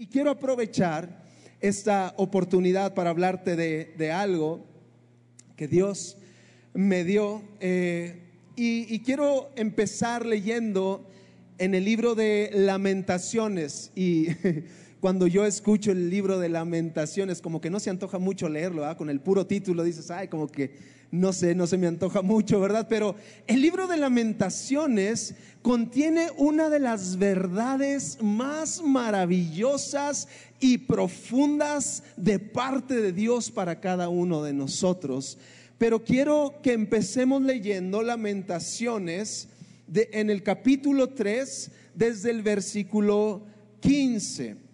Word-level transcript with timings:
Y 0.00 0.06
quiero 0.06 0.30
aprovechar 0.30 1.26
esta 1.60 2.14
oportunidad 2.16 2.94
para 2.94 3.10
hablarte 3.10 3.54
de, 3.54 4.12
algo 4.12 4.64
que 5.56 5.68
Dios 5.68 6.16
me 6.72 7.04
dio. 7.04 7.42
Eh, 7.60 8.22
y, 8.56 8.86
y, 8.94 9.00
quiero 9.00 9.50
empezar 9.56 10.24
leyendo 10.24 11.06
en 11.58 11.74
el 11.74 11.84
libro 11.84 12.14
de 12.14 12.48
lamentaciones. 12.54 13.92
Y 13.94 14.28
cuando 15.00 15.26
yo 15.26 15.44
escucho 15.44 15.92
el 15.92 16.08
libro 16.08 16.38
de 16.38 16.48
lamentaciones, 16.48 17.42
como 17.42 17.60
que 17.60 17.68
no 17.68 17.78
se 17.78 17.90
antoja 17.90 18.18
mucho 18.18 18.48
leerlo, 18.48 18.86
¿ah? 18.86 18.96
con 18.96 19.10
el 19.10 19.20
puro 19.20 19.46
título 19.46 19.84
dices, 19.84 20.10
ay, 20.10 20.28
como 20.28 20.48
que 20.48 20.78
no 21.10 21.32
sé, 21.32 21.54
no 21.54 21.66
se 21.66 21.76
me 21.76 21.88
antoja 21.88 22.22
mucho, 22.22 22.60
¿verdad? 22.60 22.86
Pero 22.88 23.16
el 23.46 23.60
libro 23.60 23.88
de 23.88 23.96
lamentaciones 23.96 25.34
contiene 25.62 26.28
una 26.36 26.70
de 26.70 26.78
las 26.78 27.18
verdades 27.18 28.18
más 28.22 28.82
maravillosas 28.82 30.28
y 30.60 30.78
profundas 30.78 32.04
de 32.16 32.38
parte 32.38 33.00
de 33.00 33.12
Dios 33.12 33.50
para 33.50 33.80
cada 33.80 34.08
uno 34.08 34.42
de 34.42 34.52
nosotros. 34.52 35.38
Pero 35.78 36.04
quiero 36.04 36.60
que 36.62 36.74
empecemos 36.74 37.42
leyendo 37.42 38.02
lamentaciones 38.02 39.48
de, 39.86 40.08
en 40.12 40.30
el 40.30 40.42
capítulo 40.42 41.08
3, 41.08 41.70
desde 41.94 42.30
el 42.30 42.42
versículo 42.42 43.42
15. 43.80 44.69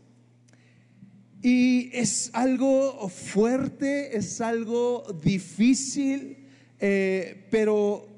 Y 1.43 1.91
es 1.93 2.31
algo 2.33 3.09
fuerte, 3.09 4.17
es 4.17 4.41
algo 4.41 5.05
difícil, 5.23 6.49
eh, 6.81 7.47
pero 7.51 8.09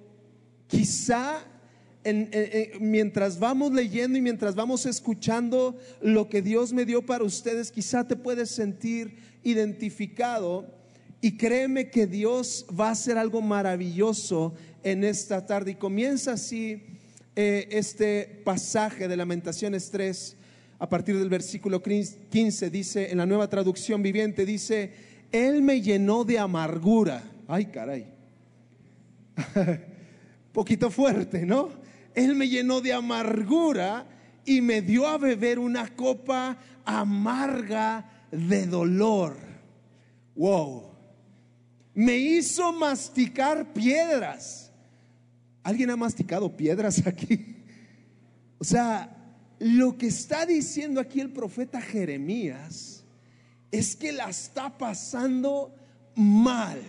quizá 0.67 1.45
mientras 2.81 3.39
vamos 3.39 3.73
leyendo 3.73 4.17
y 4.19 4.23
mientras 4.23 4.55
vamos 4.55 4.87
escuchando 4.87 5.77
lo 6.01 6.29
que 6.29 6.41
Dios 6.41 6.73
me 6.73 6.87
dio 6.87 7.05
para 7.05 7.25
ustedes, 7.25 7.71
quizá 7.71 8.07
te 8.07 8.17
puedes 8.17 8.51
sentir 8.51 9.19
identificado. 9.43 10.67
Y 11.21 11.37
créeme 11.37 11.91
que 11.91 12.07
Dios 12.07 12.65
va 12.79 12.89
a 12.89 12.93
hacer 12.93 13.19
algo 13.19 13.43
maravilloso 13.43 14.55
en 14.85 15.03
esta 15.03 15.45
tarde. 15.47 15.73
Y 15.73 15.75
comienza 15.75 16.33
así 16.33 16.83
eh, 17.35 17.69
este 17.71 18.41
pasaje 18.45 19.09
de 19.09 19.17
Lamentaciones 19.17 19.91
3, 19.91 20.37
a 20.79 20.89
partir 20.89 21.19
del 21.19 21.29
versículo 21.29 21.83
15, 21.83 22.71
dice, 22.71 23.11
en 23.11 23.19
la 23.19 23.27
nueva 23.27 23.49
traducción 23.49 24.03
viviente, 24.03 24.47
dice, 24.47 24.93
Él 25.33 25.63
me 25.63 25.81
llenó 25.81 26.25
de 26.25 26.39
amargura. 26.39 27.23
Ay, 27.49 27.67
caray. 27.67 28.07
Poquito 30.53 30.91
fuerte, 30.91 31.45
¿no? 31.45 31.71
Él 32.15 32.35
me 32.35 32.49
llenó 32.49 32.81
de 32.81 32.93
amargura 32.93 34.07
y 34.45 34.61
me 34.61 34.81
dio 34.81 35.07
a 35.07 35.19
beber 35.19 35.59
una 35.59 35.95
copa 35.95 36.59
amarga 36.85 38.27
de 38.31 38.67
dolor. 38.67 39.37
Wow. 40.35 40.91
Me 41.95 42.17
hizo 42.17 42.73
masticar 42.73 43.73
piedras. 43.73 44.71
¿Alguien 45.63 45.91
ha 45.91 45.97
masticado 45.97 46.57
piedras 46.57 47.05
aquí? 47.07 47.55
O 48.61 48.65
sea, 48.65 49.18
lo 49.59 49.99
que 49.99 50.07
está 50.07 50.47
diciendo 50.47 51.01
aquí 51.01 51.21
el 51.21 51.33
profeta 51.33 51.81
Jeremías 51.81 53.05
es 53.71 53.97
que 53.97 54.13
la 54.13 54.31
está 54.31 54.77
pasando 54.77 55.75
mal. 56.15 56.81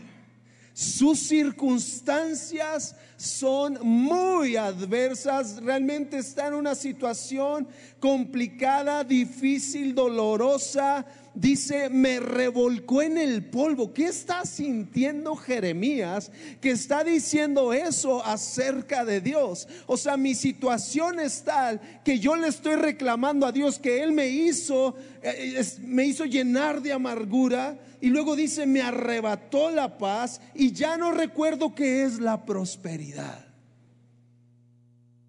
Sus 0.73 1.19
circunstancias 1.19 2.95
son 3.17 3.79
muy 3.81 4.55
adversas, 4.55 5.61
realmente 5.61 6.19
está 6.19 6.47
en 6.47 6.53
una 6.53 6.73
situación 6.73 7.67
complicada, 7.99 9.03
difícil, 9.03 9.93
dolorosa. 9.93 11.05
Dice, 11.35 11.89
me 11.89 12.19
revolcó 12.19 13.01
en 13.01 13.17
el 13.17 13.45
polvo. 13.45 13.93
¿Qué 13.93 14.05
está 14.07 14.45
sintiendo 14.45 15.35
Jeremías 15.35 16.31
que 16.59 16.71
está 16.71 17.03
diciendo 17.03 17.71
eso 17.71 18.25
acerca 18.25 19.05
de 19.05 19.21
Dios? 19.21 19.67
O 19.85 19.95
sea, 19.95 20.17
mi 20.17 20.35
situación 20.35 21.19
es 21.19 21.43
tal 21.43 21.79
que 22.03 22.19
yo 22.19 22.35
le 22.35 22.47
estoy 22.47 22.75
reclamando 22.75 23.45
a 23.45 23.51
Dios 23.51 23.77
que 23.77 24.01
Él 24.01 24.11
me 24.11 24.27
hizo, 24.27 24.95
eh, 25.21 25.63
me 25.81 26.05
hizo 26.05 26.25
llenar 26.25 26.81
de 26.81 26.93
amargura. 26.93 27.79
Y 28.01 28.07
luego 28.07 28.35
dice, 28.35 28.65
me 28.65 28.81
arrebató 28.81 29.69
la 29.69 29.97
paz 29.97 30.41
y 30.55 30.71
ya 30.71 30.97
no 30.97 31.11
recuerdo 31.11 31.75
qué 31.75 32.03
es 32.03 32.19
la 32.19 32.45
prosperidad. 32.45 33.45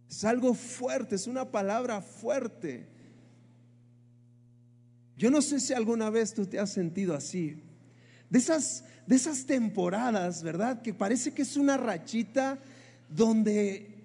Es 0.08 0.24
algo 0.24 0.54
fuerte, 0.54 1.14
es 1.14 1.26
una 1.26 1.50
palabra 1.50 2.00
fuerte. 2.00 2.99
Yo 5.20 5.30
no 5.30 5.42
sé 5.42 5.60
si 5.60 5.74
alguna 5.74 6.08
vez 6.08 6.32
tú 6.32 6.46
te 6.46 6.58
has 6.58 6.70
sentido 6.70 7.14
así. 7.14 7.62
De 8.30 8.38
esas, 8.38 8.84
de 9.06 9.16
esas 9.16 9.44
temporadas, 9.44 10.42
¿verdad? 10.42 10.80
Que 10.80 10.94
parece 10.94 11.34
que 11.34 11.42
es 11.42 11.58
una 11.58 11.76
rachita 11.76 12.58
donde 13.10 13.98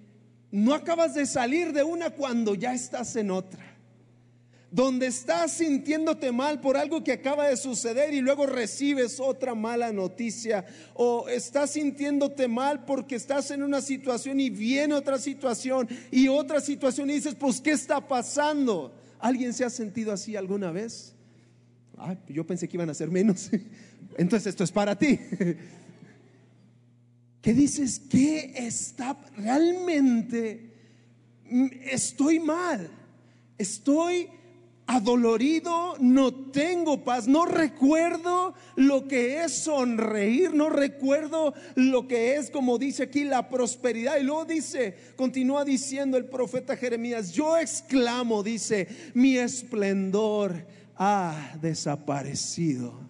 no 0.52 0.74
acabas 0.74 1.14
de 1.14 1.25
salir 1.25 1.72
de 1.72 1.84
una 1.84 2.09
cuando 2.09 2.54
ya 2.54 2.74
estás 2.74 3.16
en 3.16 3.31
otra 3.31 3.64
donde 4.72 5.08
estás 5.08 5.54
sintiéndote 5.54 6.34
mal 6.34 6.59
por 6.59 6.75
algo 6.75 7.02
que 7.02 7.14
acaba 7.14 7.48
de 7.48 7.56
suceder 7.56 8.14
y 8.14 8.20
luego 8.20 8.46
recibes 8.46 9.22
otra 9.22 9.56
mala 9.56 9.94
noticia, 9.94 10.66
o 10.96 11.30
estás 11.30 11.72
sintiéndote 11.72 12.50
mal 12.50 12.84
porque 12.84 13.16
estás 13.16 13.52
en 13.52 13.64
una 13.64 13.80
situación 13.80 14.42
y 14.42 14.50
viene 14.50 14.94
otra 14.94 15.18
situación 15.18 15.88
y 16.12 16.28
otra 16.28 16.59
situación 16.59 17.09
y 17.09 17.14
dices, 17.14 17.36
pues, 17.36 17.62
¿qué 17.62 17.72
está 17.72 18.06
pasando? 18.06 19.05
¿Alguien 19.25 19.53
se 19.56 19.66
ha 19.66 19.72
sentido 19.72 20.12
así 20.12 20.36
alguna 20.36 20.72
vez? 20.72 21.16
Yo 22.28 22.46
pensé 22.46 22.68
que 22.68 22.78
iban 22.78 22.91
a 22.91 22.94
ser 22.94 23.09
menos. 23.09 23.50
Entonces 24.19 24.46
esto 24.46 24.63
es 24.63 24.72
para 24.72 24.96
ti. 24.96 25.19
¿Qué 27.41 27.53
dices? 27.56 28.00
¿Qué 28.08 28.53
está 28.56 29.18
realmente? 29.36 30.69
Estoy 31.91 32.40
mal. 32.40 32.88
Estoy 33.58 34.30
adolorido, 34.88 35.96
no 36.00 36.34
tengo 36.51 37.03
paz, 37.03 37.28
no 37.28 37.46
recuerdo 37.46 38.53
lo 38.75 39.07
que 39.07 39.44
es 39.44 39.63
sonreír, 39.63 40.53
no 40.53 40.69
recuerdo 40.69 41.53
lo 41.75 42.07
que 42.07 42.35
es, 42.35 42.51
como 42.51 42.78
dice 42.78 43.03
aquí, 43.03 43.24
la 43.24 43.50
prosperidad. 43.50 44.18
Y 44.19 44.24
luego 44.24 44.45
dice, 44.45 44.95
continúa 45.16 45.66
diciendo 45.66 46.18
el 46.18 46.25
profeta 46.25 46.78
Jeremías, 46.78 47.31
yo 47.31 47.57
exclamo, 47.57 48.44
dice, 48.44 48.88
mi 49.13 49.38
esplendor 49.38 50.66
ha 50.95 51.57
desaparecido. 51.62 53.09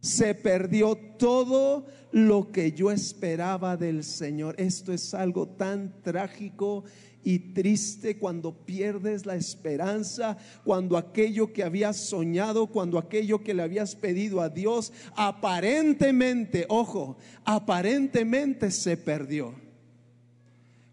Se 0.00 0.34
perdió 0.34 0.94
todo 0.94 1.86
lo 2.12 2.52
que 2.52 2.72
yo 2.72 2.92
esperaba 2.92 3.76
del 3.76 4.04
Señor. 4.04 4.54
Esto 4.58 4.92
es 4.92 5.12
algo 5.12 5.48
tan 5.48 6.00
trágico 6.02 6.84
y 7.26 7.40
triste 7.40 8.18
cuando 8.18 8.64
pierdes 8.64 9.26
la 9.26 9.34
esperanza, 9.34 10.38
cuando 10.62 10.96
aquello 10.96 11.52
que 11.52 11.64
habías 11.64 11.96
soñado, 11.96 12.68
cuando 12.68 12.98
aquello 12.98 13.42
que 13.42 13.52
le 13.52 13.64
habías 13.64 13.96
pedido 13.96 14.40
a 14.40 14.48
Dios, 14.48 14.92
aparentemente, 15.16 16.66
ojo, 16.68 17.16
aparentemente 17.44 18.70
se 18.70 18.96
perdió. 18.96 19.56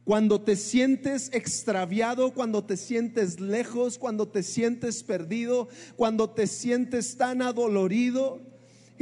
Cuando 0.05 0.41
te 0.41 0.55
sientes 0.55 1.29
extraviado, 1.33 2.33
cuando 2.33 2.63
te 2.63 2.77
sientes 2.77 3.39
lejos, 3.39 3.99
cuando 3.99 4.27
te 4.27 4.41
sientes 4.41 5.03
perdido, 5.03 5.67
cuando 5.97 6.31
te 6.31 6.47
sientes 6.47 7.15
tan 7.15 7.43
adolorido, 7.43 8.52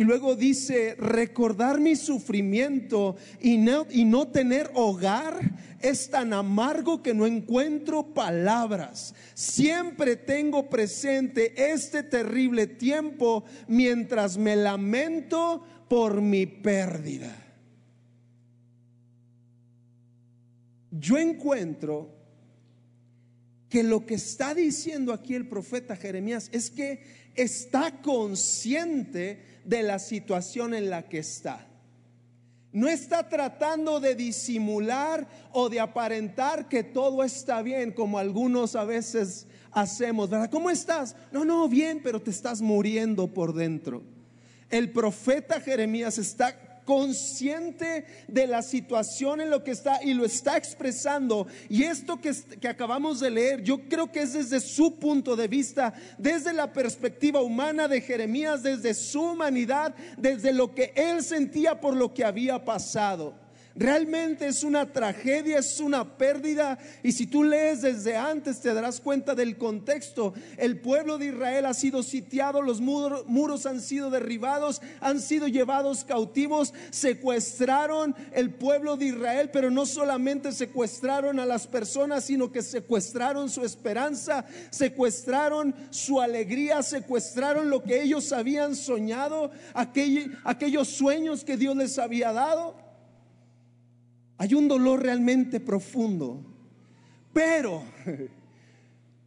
y 0.01 0.03
luego 0.03 0.35
dice, 0.35 0.95
recordar 0.97 1.79
mi 1.79 1.95
sufrimiento 1.95 3.17
y 3.39 3.59
no, 3.59 3.85
y 3.91 4.03
no 4.03 4.29
tener 4.29 4.72
hogar 4.73 5.51
es 5.79 6.09
tan 6.09 6.34
amargo 6.34 7.03
que 7.03 7.13
no 7.13 7.28
encuentro 7.28 8.11
palabras. 8.11 9.13
Siempre 9.35 10.16
tengo 10.16 10.72
presente 10.72 11.72
este 11.72 12.01
terrible 12.01 12.66
tiempo 12.66 13.43
mientras 13.67 14.40
me 14.40 14.55
lamento 14.55 15.64
por 15.87 16.20
mi 16.20 16.47
pérdida. 16.47 17.35
Yo 20.90 21.20
encuentro 21.20 22.21
que 23.72 23.84
lo 23.84 24.06
que 24.06 24.16
está 24.16 24.53
diciendo 24.53 25.14
aquí 25.14 25.34
el 25.34 25.47
profeta 25.47 25.96
Jeremías 25.96 26.50
es 26.52 26.70
que 26.70 27.03
está 27.35 28.02
consciente 28.02 29.62
de 29.64 29.82
la 29.82 29.97
situación 29.97 30.73
en 30.73 30.90
la 30.90 31.08
que 31.08 31.20
está. 31.20 31.66
No 32.73 32.90
está 32.90 33.29
tratando 33.29 34.02
de 34.02 34.14
disimular 34.14 35.26
o 35.53 35.70
de 35.70 35.79
aparentar 35.79 36.68
que 36.68 36.84
todo 36.84 37.23
está 37.23 37.62
bien, 37.62 37.94
como 37.94 38.20
algunos 38.20 38.76
a 38.76 38.84
veces 38.84 39.47
hacemos, 39.72 40.29
¿verdad? 40.29 40.50
¿Cómo 40.50 40.70
estás? 40.70 41.16
No, 41.32 41.46
no, 41.46 41.70
bien, 41.70 42.02
pero 42.03 42.22
te 42.22 42.29
estás 42.29 42.62
muriendo 42.62 43.34
por 43.34 43.53
dentro. 43.53 44.03
El 44.70 44.91
profeta 44.91 45.62
Jeremías 45.62 46.17
está 46.17 46.71
consciente 46.85 48.05
de 48.28 48.47
la 48.47 48.61
situación 48.61 49.41
en 49.41 49.49
lo 49.49 49.63
que 49.63 49.72
está 49.72 50.03
y 50.03 50.13
lo 50.13 50.25
está 50.25 50.57
expresando. 50.57 51.47
Y 51.69 51.83
esto 51.83 52.19
que, 52.19 52.33
que 52.59 52.67
acabamos 52.67 53.19
de 53.19 53.31
leer, 53.31 53.63
yo 53.63 53.87
creo 53.89 54.11
que 54.11 54.22
es 54.22 54.33
desde 54.33 54.59
su 54.59 54.95
punto 54.95 55.35
de 55.35 55.47
vista, 55.47 55.93
desde 56.17 56.53
la 56.53 56.72
perspectiva 56.72 57.41
humana 57.41 57.87
de 57.87 58.01
Jeremías, 58.01 58.63
desde 58.63 58.93
su 58.93 59.22
humanidad, 59.22 59.95
desde 60.17 60.53
lo 60.53 60.73
que 60.73 60.93
él 60.95 61.23
sentía 61.23 61.79
por 61.79 61.95
lo 61.95 62.13
que 62.13 62.25
había 62.25 62.63
pasado. 62.63 63.41
Realmente 63.76 64.47
es 64.47 64.64
una 64.64 64.91
tragedia, 64.91 65.59
es 65.59 65.79
una 65.79 66.18
pérdida. 66.18 66.78
Y 67.03 67.14
si 67.14 67.26
tú 67.26 67.44
lees 67.44 67.82
desde 67.82 68.18
antes 68.18 68.59
te 68.59 68.73
darás 68.73 69.00
cuenta 69.00 69.34
del 69.34 69.58
contexto. 69.58 70.34
El 70.58 70.79
pueblo 70.79 71.18
de 71.18 71.28
Israel 71.28 71.66
ha 71.66 71.73
sido 71.73 72.03
sitiado, 72.03 72.62
los 72.62 72.82
muros, 72.82 73.66
han 73.66 73.79
sido 73.79 74.09
derribados, 74.09 74.82
han 75.00 75.22
sido 75.22 75.47
llevados 75.47 76.03
cautivos, 76.03 76.73
secuestraron 76.90 78.16
el 78.34 78.53
pueblo 78.53 78.97
de 78.97 79.06
Israel, 79.06 79.50
pero 79.53 79.72
no 79.72 79.85
solamente 79.85 80.52
secuestraron 80.52 81.40
a 81.40 81.46
las 81.46 81.67
personas, 81.67 82.26
sino 82.26 82.52
que 82.52 82.62
secuestraron 82.62 83.50
su 83.50 83.64
esperanza, 83.64 84.46
secuestraron 84.70 85.74
su 85.91 86.20
alegría, 86.20 86.84
secuestraron 86.84 87.70
lo 87.70 87.84
que 87.84 88.02
ellos 88.02 88.34
habían 88.34 88.76
soñado, 88.76 89.52
aquellos 89.74 90.88
sueños 90.90 91.44
que 91.44 91.58
Dios 91.58 91.76
les 91.76 91.97
había 91.97 92.34
dado. 92.34 92.80
Hay 94.41 94.55
un 94.55 94.67
dolor 94.67 95.03
realmente 95.03 95.59
profundo. 95.59 96.43
Pero, 97.32 97.84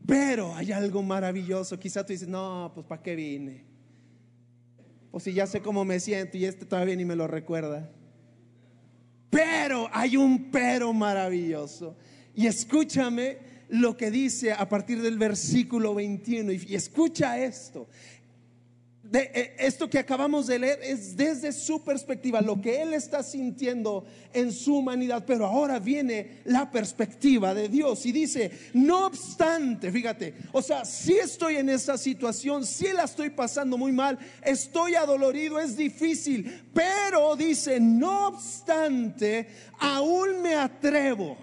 pero 0.05 0.52
hay 0.56 0.72
algo 0.72 1.05
maravilloso. 1.05 1.78
Quizá 1.78 2.05
tú 2.05 2.12
dices, 2.12 2.26
no, 2.26 2.72
pues 2.75 2.84
¿para 2.84 3.00
qué 3.00 3.14
vine? 3.14 3.62
O 5.12 5.20
si 5.20 5.32
ya 5.32 5.46
sé 5.46 5.61
cómo 5.61 5.84
me 5.84 6.00
siento 6.00 6.37
y 6.37 6.44
este 6.44 6.66
todavía 6.66 6.96
ni 6.96 7.05
me 7.05 7.14
lo 7.14 7.28
recuerda. 7.28 7.88
Pero 9.31 9.88
hay 9.93 10.16
un 10.16 10.50
pero 10.50 10.93
maravilloso. 10.93 11.96
Y 12.34 12.49
escúchame 12.49 13.38
lo 13.69 13.96
que 13.96 14.11
dice 14.11 14.52
a 14.52 14.69
partir 14.69 15.00
del 15.00 15.16
versículo 15.16 15.94
21. 15.94 16.50
Y 16.50 16.75
escucha 16.75 17.38
esto 17.38 17.87
de 19.14 19.31
eh, 19.32 19.55
esto 19.61 19.88
que 19.88 20.00
acabamos 20.00 20.49
de 20.49 20.58
leer 20.58 20.81
es 20.82 21.16
desde 21.16 21.52
su 21.52 21.84
perspectiva, 21.84 22.40
lo 22.40 22.61
que 22.61 22.82
él 22.82 22.94
está 22.94 23.22
sintiendo 23.22 24.05
en 24.32 24.50
su 24.50 24.78
humanidad, 24.78 25.22
pero 25.25 25.46
ahora 25.46 25.78
viene 25.78 26.40
la 26.44 26.69
perspectiva 26.69 27.55
de 27.55 27.69
Dios 27.69 28.05
y 28.06 28.11
dice, 28.11 28.50
no 28.72 29.06
obstante, 29.06 29.93
fíjate, 29.93 30.34
o 30.50 30.61
sea, 30.61 30.84
si 30.84 31.12
estoy 31.12 31.58
en 31.58 31.69
esa 31.69 31.96
situación, 31.96 32.66
si 32.66 32.93
la 32.93 33.05
estoy 33.05 33.31
pasando 33.31 33.78
muy 33.78 33.93
mal, 33.93 34.19
estoy 34.43 34.96
adolorido, 34.96 35.61
es 35.61 35.76
difícil, 35.76 36.64
pero 36.75 37.37
dice, 37.37 37.78
no 37.78 38.26
obstante, 38.26 39.46
aún 39.78 40.43
me 40.43 40.56
atrevo 40.56 41.37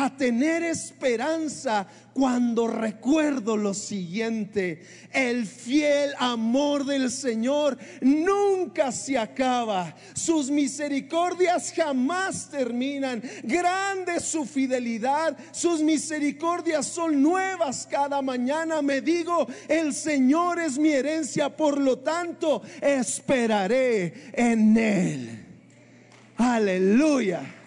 a 0.00 0.16
tener 0.16 0.62
esperanza 0.62 1.84
cuando 2.12 2.68
recuerdo 2.68 3.56
lo 3.56 3.74
siguiente. 3.74 4.80
El 5.12 5.44
fiel 5.44 6.12
amor 6.18 6.84
del 6.84 7.10
Señor 7.10 7.76
nunca 8.00 8.92
se 8.92 9.18
acaba. 9.18 9.96
Sus 10.14 10.52
misericordias 10.52 11.72
jamás 11.74 12.48
terminan. 12.48 13.20
Grande 13.42 14.20
su 14.20 14.44
fidelidad. 14.44 15.36
Sus 15.50 15.80
misericordias 15.80 16.86
son 16.86 17.20
nuevas 17.20 17.84
cada 17.90 18.22
mañana. 18.22 18.80
Me 18.82 19.00
digo, 19.00 19.48
el 19.66 19.92
Señor 19.92 20.60
es 20.60 20.78
mi 20.78 20.90
herencia. 20.90 21.56
Por 21.56 21.80
lo 21.80 21.98
tanto, 21.98 22.62
esperaré 22.80 24.30
en 24.32 24.76
Él. 24.78 25.44
Aleluya. 26.36 27.57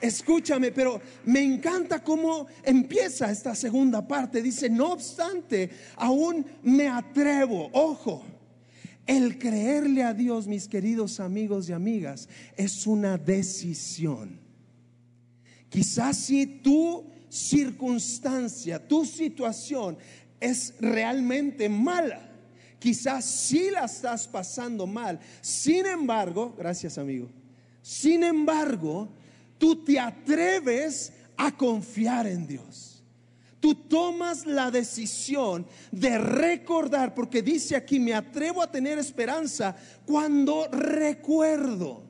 Escúchame, 0.00 0.72
pero 0.72 1.00
me 1.24 1.42
encanta 1.42 2.02
cómo 2.02 2.46
empieza 2.62 3.30
esta 3.30 3.54
segunda 3.54 4.06
parte. 4.06 4.42
Dice, 4.42 4.68
no 4.68 4.92
obstante, 4.92 5.70
aún 5.96 6.44
me 6.62 6.88
atrevo, 6.88 7.70
ojo, 7.72 8.24
el 9.06 9.38
creerle 9.38 10.02
a 10.02 10.12
Dios, 10.12 10.46
mis 10.46 10.68
queridos 10.68 11.20
amigos 11.20 11.68
y 11.68 11.72
amigas, 11.72 12.28
es 12.56 12.86
una 12.86 13.16
decisión. 13.16 14.38
Quizás 15.68 16.16
si 16.16 16.46
tu 16.46 17.04
circunstancia, 17.28 18.86
tu 18.86 19.04
situación 19.04 19.96
es 20.40 20.74
realmente 20.80 21.68
mala, 21.68 22.30
quizás 22.78 23.24
si 23.24 23.70
la 23.70 23.84
estás 23.84 24.26
pasando 24.28 24.86
mal. 24.86 25.20
Sin 25.40 25.86
embargo, 25.86 26.54
gracias 26.58 26.98
amigo, 26.98 27.28
sin 27.82 28.22
embargo, 28.24 29.08
tú 29.58 29.84
te 29.84 29.98
atreves 29.98 31.12
a 31.36 31.56
confiar 31.56 32.26
en 32.26 32.46
Dios. 32.46 32.96
Tú 33.60 33.74
tomas 33.74 34.46
la 34.46 34.70
decisión 34.70 35.66
de 35.90 36.18
recordar, 36.18 37.14
porque 37.14 37.42
dice 37.42 37.74
aquí, 37.74 37.98
me 37.98 38.14
atrevo 38.14 38.62
a 38.62 38.70
tener 38.70 38.98
esperanza 38.98 39.74
cuando 40.04 40.68
recuerdo. 40.68 42.04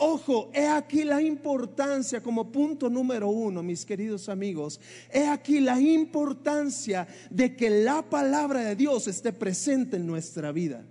Ojo, 0.00 0.50
he 0.54 0.66
aquí 0.68 1.02
la 1.02 1.20
importancia 1.20 2.22
como 2.22 2.52
punto 2.52 2.88
número 2.88 3.28
uno, 3.28 3.62
mis 3.62 3.84
queridos 3.84 4.28
amigos. 4.28 4.80
He 5.10 5.26
aquí 5.26 5.60
la 5.60 5.80
importancia 5.80 7.08
de 7.30 7.56
que 7.56 7.68
la 7.68 8.02
palabra 8.02 8.60
de 8.60 8.76
Dios 8.76 9.08
esté 9.08 9.32
presente 9.32 9.96
en 9.96 10.06
nuestra 10.06 10.52
vida. 10.52 10.84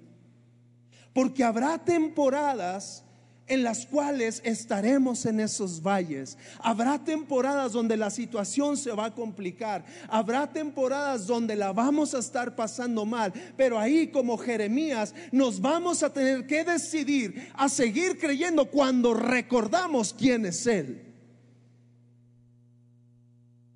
Porque 1.13 1.43
habrá 1.43 1.77
temporadas 1.83 3.05
en 3.47 3.63
las 3.63 3.85
cuales 3.85 4.41
estaremos 4.43 5.25
en 5.25 5.39
esos 5.39 5.81
valles. 5.81 6.37
Habrá 6.59 7.03
temporadas 7.03 7.71
donde 7.71 7.97
la 7.97 8.09
situación 8.09 8.77
se 8.77 8.91
va 8.91 9.05
a 9.05 9.15
complicar. 9.15 9.85
Habrá 10.09 10.51
temporadas 10.51 11.27
donde 11.27 11.55
la 11.55 11.71
vamos 11.71 12.13
a 12.13 12.19
estar 12.19 12.55
pasando 12.55 13.05
mal. 13.05 13.33
Pero 13.55 13.79
ahí 13.79 14.07
como 14.07 14.37
Jeremías 14.37 15.13
nos 15.31 15.61
vamos 15.61 16.03
a 16.03 16.11
tener 16.11 16.45
que 16.45 16.63
decidir 16.63 17.51
a 17.53 17.69
seguir 17.69 18.17
creyendo 18.19 18.65
cuando 18.65 19.13
recordamos 19.13 20.13
quién 20.13 20.45
es 20.45 20.67
Él. 20.67 21.03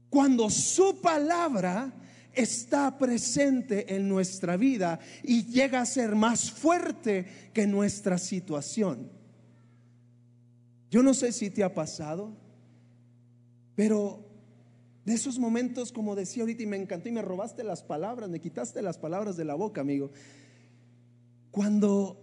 Cuando 0.09 0.49
su 0.49 0.99
palabra 0.99 1.93
está 2.33 2.97
presente 2.97 3.95
en 3.95 4.09
nuestra 4.09 4.57
vida 4.57 4.99
y 5.23 5.45
llega 5.45 5.81
a 5.81 5.85
ser 5.85 6.15
más 6.15 6.51
fuerte 6.51 7.49
que 7.53 7.65
nuestra 7.65 8.17
situación. 8.17 9.20
Yo 10.91 11.01
no 11.01 11.13
sé 11.13 11.31
si 11.31 11.49
te 11.49 11.63
ha 11.63 11.73
pasado, 11.73 12.35
pero 13.75 14.27
de 15.05 15.13
esos 15.13 15.39
momentos, 15.39 15.93
como 15.93 16.15
decía 16.17 16.43
ahorita, 16.43 16.63
y 16.63 16.65
me 16.65 16.75
encantó, 16.75 17.07
y 17.07 17.13
me 17.13 17.21
robaste 17.21 17.63
las 17.63 17.81
palabras, 17.81 18.29
me 18.29 18.41
quitaste 18.41 18.81
las 18.81 18.97
palabras 18.97 19.37
de 19.37 19.45
la 19.45 19.55
boca, 19.55 19.79
amigo. 19.79 20.11
Cuando 21.49 22.21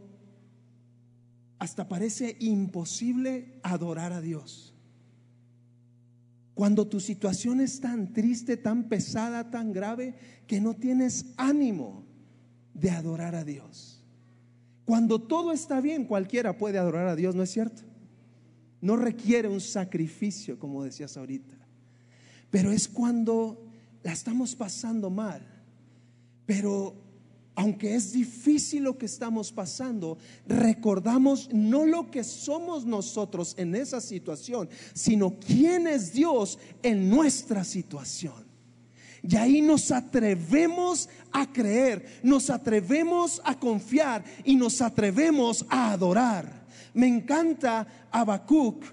hasta 1.59 1.89
parece 1.89 2.37
imposible 2.41 3.59
adorar 3.63 4.13
a 4.13 4.21
Dios. 4.21 4.75
Cuando 6.53 6.89
tu 6.89 7.01
situación 7.01 7.63
es 7.63 7.81
tan 7.81 8.13
triste, 8.13 8.59
tan 8.59 8.91
pesada, 8.91 9.51
tan 9.51 9.73
grave, 9.73 10.15
que 10.47 10.61
no 10.61 10.75
tienes 10.75 11.33
ánimo 11.39 12.05
de 12.75 12.91
adorar 12.91 13.35
a 13.35 13.45
Dios. 13.45 14.05
Cuando 14.85 15.23
todo 15.23 15.53
está 15.53 15.81
bien, 15.81 16.05
cualquiera 16.05 16.59
puede 16.59 16.77
adorar 16.77 17.09
a 17.09 17.17
Dios, 17.17 17.35
¿no 17.35 17.43
es 17.43 17.51
cierto? 17.51 17.88
No 18.81 18.97
requiere 18.97 19.49
un 19.49 19.61
sacrificio, 19.61 20.59
como 20.59 20.85
decías 20.85 21.17
ahorita. 21.17 21.57
Pero 22.51 22.73
es 22.73 22.89
cuando 22.89 23.67
la 24.03 24.13
estamos 24.13 24.55
pasando 24.55 25.11
mal. 25.11 25.47
Pero 26.47 26.95
aunque 27.59 27.97
es 27.97 28.13
difícil 28.13 28.85
lo 28.85 28.97
que 28.97 29.07
estamos 29.07 29.51
pasando, 29.51 30.17
recordamos 30.47 31.49
no 31.53 31.85
lo 31.85 32.09
que 32.09 32.23
somos 32.23 32.87
nosotros 32.87 33.55
en 33.59 33.75
esa 33.75 34.01
situación, 34.01 34.69
sino 34.95 35.41
quién 35.41 35.89
es 35.89 36.13
Dios 36.13 36.57
en 36.85 37.11
nuestra 37.11 37.65
situación. 37.65 38.47
Y 39.23 39.35
ahí 39.35 39.61
nos 39.61 39.91
atrevemos 39.91 41.09
a 41.33 41.53
creer, 41.53 42.21
nos 42.23 42.49
atrevemos 42.49 43.43
a 43.45 43.59
confiar 43.59 44.25
y 44.45 44.55
nos 44.55 44.81
atrevemos 44.81 45.67
a 45.69 45.91
adorar. 45.91 46.58
Me 46.95 47.07
encanta 47.07 47.87
Habacuc, 48.11 48.85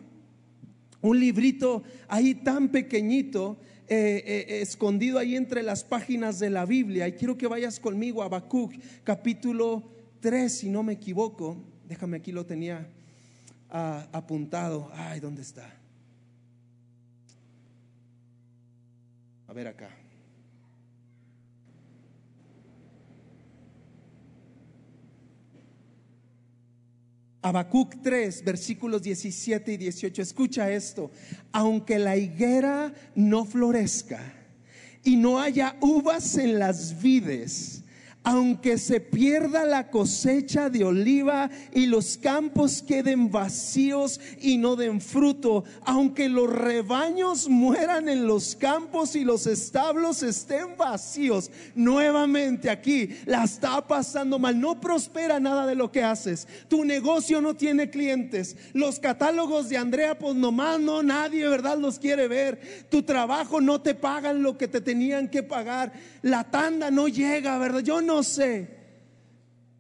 un 1.02 1.20
librito 1.20 1.84
ahí 2.08 2.36
tan 2.36 2.70
pequeñito, 2.70 3.58
eh, 3.88 4.24
eh, 4.26 4.62
escondido 4.62 5.20
ahí 5.20 5.36
entre 5.36 5.62
las 5.62 5.84
páginas 5.84 6.40
de 6.40 6.50
la 6.50 6.66
Biblia. 6.66 7.08
Y 7.08 7.14
quiero 7.14 7.38
que 7.38 7.48
vayas 7.48 7.80
conmigo 7.80 8.22
a 8.22 8.26
Habacuc, 8.26 8.74
capítulo 9.04 9.84
3, 10.20 10.52
si 10.52 10.70
no 10.70 10.84
me 10.84 10.94
equivoco. 10.94 11.58
Déjame, 11.88 12.18
aquí 12.18 12.32
lo 12.32 12.46
tenía 12.46 12.88
ah, 13.70 14.08
apuntado. 14.12 14.90
Ay, 14.94 15.20
¿dónde 15.20 15.44
está? 15.44 15.72
A 19.48 19.54
ver 19.54 19.68
acá. 19.68 19.90
Habacuc 27.46 28.02
3, 28.02 28.44
versículos 28.44 29.04
17 29.04 29.74
y 29.74 29.78
18. 29.78 30.20
Escucha 30.20 30.72
esto. 30.72 31.12
Aunque 31.52 32.00
la 32.00 32.18
higuera 32.18 32.92
no 33.14 33.46
florezca 33.46 34.20
y 35.04 35.16
no 35.16 35.40
haya 35.40 35.76
uvas 35.80 36.38
en 36.38 36.58
las 36.58 37.00
vides, 37.00 37.84
aunque 38.26 38.80
se 38.80 39.00
pierda 39.00 39.66
la 39.66 39.92
cosecha 39.92 40.72
de 40.72 40.84
oliva 40.84 41.52
y 41.72 41.86
los 41.86 42.18
campos 42.18 42.84
queden 42.86 43.30
vacíos 43.30 44.20
y 44.42 44.58
no 44.58 44.76
den 44.76 45.00
fruto, 45.00 45.64
aunque 45.86 46.28
los 46.28 46.52
rebaños 46.52 47.48
mueran 47.48 48.10
en 48.10 48.26
los 48.26 48.56
campos 48.56 49.16
y 49.16 49.24
los 49.24 49.46
establos 49.46 50.24
estén 50.24 50.76
vacíos, 50.76 51.52
nuevamente 51.76 52.72
aquí 52.72 53.10
la 53.26 53.44
está 53.44 53.88
pasando 53.88 54.40
mal, 54.40 54.60
no 54.60 54.82
prospera 54.82 55.40
nada 55.40 55.68
de 55.68 55.76
lo 55.76 55.92
que 55.92 56.02
haces, 56.04 56.48
tu 56.68 56.84
negocio 56.84 57.42
no 57.42 57.56
tiene 57.56 57.92
clientes, 57.92 58.58
los 58.74 59.00
catálogos 59.00 59.70
de 59.70 59.78
Andrea 59.78 60.18
pues 60.18 60.36
nomás 60.36 60.80
no, 60.80 61.04
nadie, 61.04 61.48
¿verdad? 61.48 61.78
Los 61.78 62.00
quiere 62.00 62.28
ver, 62.28 62.88
tu 62.90 63.04
trabajo 63.04 63.62
no 63.62 63.82
te 63.82 63.94
pagan 63.94 64.42
lo 64.42 64.58
que 64.58 64.68
te 64.68 64.82
tenían 64.82 65.30
que 65.30 65.44
pagar, 65.44 65.94
la 66.24 66.44
tanda 66.44 66.90
no 66.90 67.08
llega, 67.08 67.60
¿verdad? 67.60 67.82
Yo 67.82 68.02
no 68.02 68.15
sé. 68.24 68.76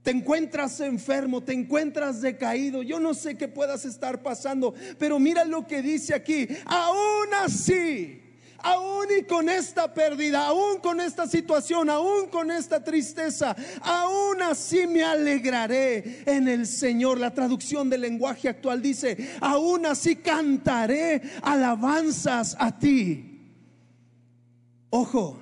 Te 0.06 0.12
encuentras 0.12 0.80
enfermo, 0.82 1.42
te 1.42 1.54
encuentras 1.54 2.22
decaído. 2.22 2.84
Yo 2.84 3.00
no 3.00 3.16
sé 3.16 3.36
qué 3.38 3.48
puedas 3.48 3.86
estar 3.86 4.22
pasando, 4.22 4.76
pero 5.00 5.18
mira 5.18 5.44
lo 5.46 5.66
que 5.66 5.82
dice 5.82 6.14
aquí. 6.14 6.48
Aún 6.66 7.34
así, 7.44 8.22
aún 8.60 9.08
y 9.20 9.24
con 9.24 9.50
esta 9.50 9.94
pérdida, 9.96 10.46
aún 10.46 10.78
con 10.80 11.02
esta 11.02 11.26
situación, 11.26 11.90
aún 11.90 12.28
con 12.28 12.52
esta 12.52 12.84
tristeza, 12.84 13.56
aún 13.82 14.44
así 14.44 14.86
me 14.86 15.04
alegraré 15.04 16.24
en 16.28 16.48
el 16.48 16.68
Señor. 16.68 17.20
La 17.20 17.34
traducción 17.34 17.90
del 17.90 18.02
lenguaje 18.02 18.48
actual 18.48 18.84
dice, 18.84 19.18
aún 19.42 19.88
así 19.88 20.18
cantaré 20.18 21.22
alabanzas 21.42 22.56
a 22.60 22.78
ti. 22.78 23.42
Ojo, 24.92 25.40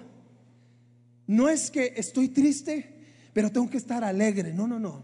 no 1.27 1.49
es 1.49 1.71
que 1.71 1.93
estoy 1.95 2.29
triste, 2.29 2.93
pero 3.33 3.51
tengo 3.51 3.69
que 3.69 3.77
estar 3.77 4.03
alegre. 4.03 4.53
No, 4.53 4.67
no, 4.67 4.79
no. 4.79 5.03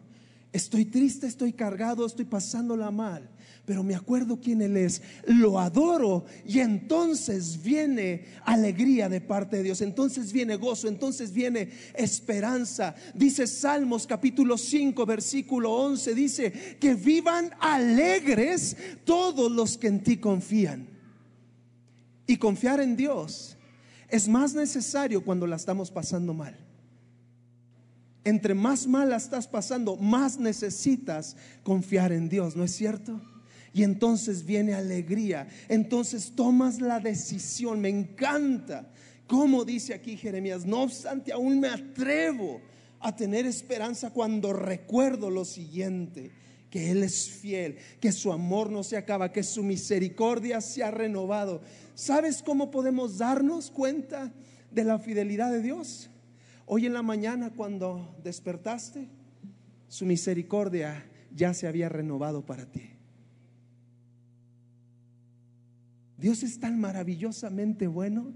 Estoy 0.51 0.85
triste, 0.85 1.27
estoy 1.27 1.53
cargado, 1.53 2.05
estoy 2.05 2.25
pasándola 2.25 2.89
mal. 2.89 3.29
Pero 3.65 3.83
me 3.83 3.93
acuerdo 3.93 4.39
quién 4.41 4.63
Él 4.63 4.77
es, 4.77 5.03
lo 5.27 5.59
adoro 5.59 6.25
y 6.43 6.57
entonces 6.57 7.61
viene 7.61 8.25
alegría 8.43 9.09
de 9.09 9.21
parte 9.21 9.57
de 9.57 9.63
Dios, 9.63 9.81
entonces 9.81 10.33
viene 10.33 10.55
gozo, 10.55 10.87
entonces 10.87 11.31
viene 11.31 11.69
esperanza. 11.93 12.95
Dice 13.13 13.45
Salmos 13.45 14.07
capítulo 14.07 14.57
5 14.57 15.05
versículo 15.05 15.71
11, 15.71 16.15
dice 16.15 16.51
que 16.79 16.95
vivan 16.95 17.51
alegres 17.59 18.75
todos 19.03 19.51
los 19.51 19.77
que 19.77 19.87
en 19.87 20.01
ti 20.01 20.17
confían. 20.17 20.87
Y 22.25 22.37
confiar 22.37 22.79
en 22.79 22.95
Dios 22.95 23.55
es 24.09 24.27
más 24.27 24.53
necesario 24.53 25.23
cuando 25.23 25.45
la 25.47 25.55
estamos 25.55 25.91
pasando 25.91 26.33
mal. 26.33 26.57
Entre 28.23 28.53
más 28.53 28.85
mal 28.85 29.09
la 29.09 29.17
estás 29.17 29.47
pasando, 29.47 29.95
más 29.95 30.37
necesitas 30.37 31.35
confiar 31.63 32.11
en 32.11 32.29
Dios, 32.29 32.55
¿no 32.55 32.63
es 32.63 32.71
cierto? 32.75 33.21
Y 33.73 33.83
entonces 33.83 34.45
viene 34.45 34.73
alegría, 34.73 35.47
entonces 35.67 36.33
tomas 36.35 36.81
la 36.81 36.99
decisión, 36.99 37.79
me 37.79 37.89
encanta. 37.89 38.91
Como 39.27 39.63
dice 39.63 39.93
aquí 39.93 40.17
Jeremías, 40.17 40.65
no 40.65 40.81
obstante, 40.81 41.31
aún 41.31 41.59
me 41.59 41.69
atrevo 41.69 42.61
a 42.99 43.15
tener 43.15 43.45
esperanza 43.45 44.11
cuando 44.11 44.53
recuerdo 44.53 45.29
lo 45.29 45.45
siguiente 45.45 46.31
que 46.69 46.91
Él 46.91 47.03
es 47.03 47.29
fiel, 47.29 47.77
que 47.99 48.11
su 48.11 48.31
amor 48.31 48.71
no 48.71 48.83
se 48.83 48.97
acaba, 48.97 49.31
que 49.31 49.43
su 49.43 49.63
misericordia 49.63 50.61
se 50.61 50.83
ha 50.83 50.91
renovado. 50.91 51.61
¿Sabes 51.95 52.43
cómo 52.43 52.71
podemos 52.71 53.17
darnos 53.17 53.71
cuenta 53.71 54.31
de 54.71 54.83
la 54.83 54.99
fidelidad 54.99 55.51
de 55.51 55.61
Dios? 55.61 56.09
Hoy 56.65 56.85
en 56.85 56.93
la 56.93 57.01
mañana 57.01 57.51
cuando 57.51 58.15
despertaste, 58.23 59.09
su 59.87 60.05
misericordia 60.05 61.05
ya 61.35 61.53
se 61.53 61.67
había 61.67 61.89
renovado 61.89 62.45
para 62.45 62.65
ti. 62.65 62.91
Dios 66.17 66.43
es 66.43 66.59
tan 66.59 66.79
maravillosamente 66.79 67.87
bueno 67.87 68.33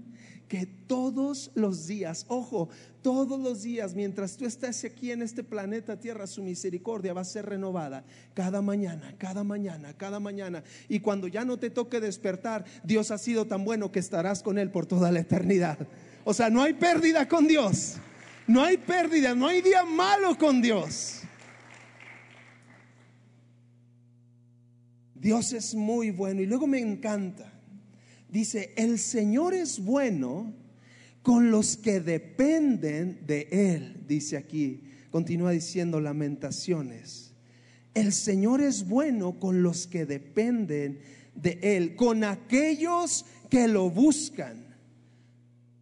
que 0.48 0.66
todos 0.66 1.50
los 1.54 1.86
días, 1.86 2.26
ojo, 2.28 2.68
todos 3.02 3.40
los 3.40 3.62
días, 3.62 3.94
mientras 3.94 4.36
tú 4.36 4.46
estás 4.46 4.84
aquí 4.84 5.10
en 5.10 5.22
este 5.22 5.42
planeta 5.42 5.98
Tierra, 5.98 6.26
su 6.26 6.42
misericordia 6.42 7.12
va 7.12 7.22
a 7.22 7.24
ser 7.24 7.46
renovada 7.46 8.04
cada 8.34 8.62
mañana, 8.62 9.14
cada 9.18 9.44
mañana, 9.44 9.94
cada 9.94 10.20
mañana. 10.20 10.62
Y 10.88 11.00
cuando 11.00 11.28
ya 11.28 11.44
no 11.44 11.58
te 11.58 11.70
toque 11.70 12.00
despertar, 12.00 12.64
Dios 12.82 13.10
ha 13.10 13.18
sido 13.18 13.46
tan 13.46 13.64
bueno 13.64 13.92
que 13.92 13.98
estarás 13.98 14.42
con 14.42 14.58
Él 14.58 14.70
por 14.70 14.86
toda 14.86 15.12
la 15.12 15.20
eternidad. 15.20 15.78
O 16.24 16.34
sea, 16.34 16.50
no 16.50 16.62
hay 16.62 16.74
pérdida 16.74 17.28
con 17.28 17.46
Dios. 17.46 17.96
No 18.46 18.62
hay 18.62 18.76
pérdida, 18.76 19.34
no 19.34 19.46
hay 19.46 19.62
día 19.62 19.84
malo 19.84 20.36
con 20.36 20.60
Dios. 20.60 21.22
Dios 25.14 25.54
es 25.54 25.74
muy 25.74 26.10
bueno 26.10 26.42
y 26.42 26.46
luego 26.46 26.66
me 26.66 26.78
encanta 26.78 27.50
dice, 28.34 28.74
el 28.76 28.98
Señor 28.98 29.54
es 29.54 29.78
bueno 29.78 30.52
con 31.22 31.52
los 31.52 31.76
que 31.76 32.00
dependen 32.00 33.24
de 33.28 33.46
Él, 33.52 34.04
dice 34.08 34.36
aquí, 34.36 34.82
continúa 35.10 35.52
diciendo 35.52 36.00
lamentaciones. 36.00 37.32
El 37.94 38.12
Señor 38.12 38.60
es 38.60 38.88
bueno 38.88 39.38
con 39.38 39.62
los 39.62 39.86
que 39.86 40.04
dependen 40.04 40.98
de 41.36 41.60
Él, 41.62 41.94
con 41.94 42.24
aquellos 42.24 43.24
que 43.48 43.68
lo 43.68 43.88
buscan. 43.88 44.66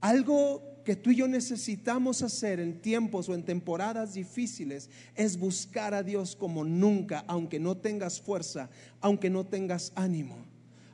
Algo 0.03 0.63
que 0.85 0.95
tú 0.95 1.11
y 1.11 1.17
yo 1.17 1.29
necesitamos 1.29 2.21
hacer 2.21 2.61
en 2.61 2.83
tiempos 2.83 3.31
o 3.31 3.35
en 3.35 3.45
temporadas 3.45 4.13
difíciles 4.13 4.91
es 5.15 5.39
buscar 5.39 5.95
a 5.95 6.03
Dios 6.03 6.37
como 6.37 6.65
nunca, 6.65 7.25
aunque 7.29 7.59
no 7.59 7.79
tengas 7.79 8.21
fuerza, 8.21 8.69
aunque 9.01 9.31
no 9.31 9.47
tengas 9.47 9.91
ánimo 9.95 10.52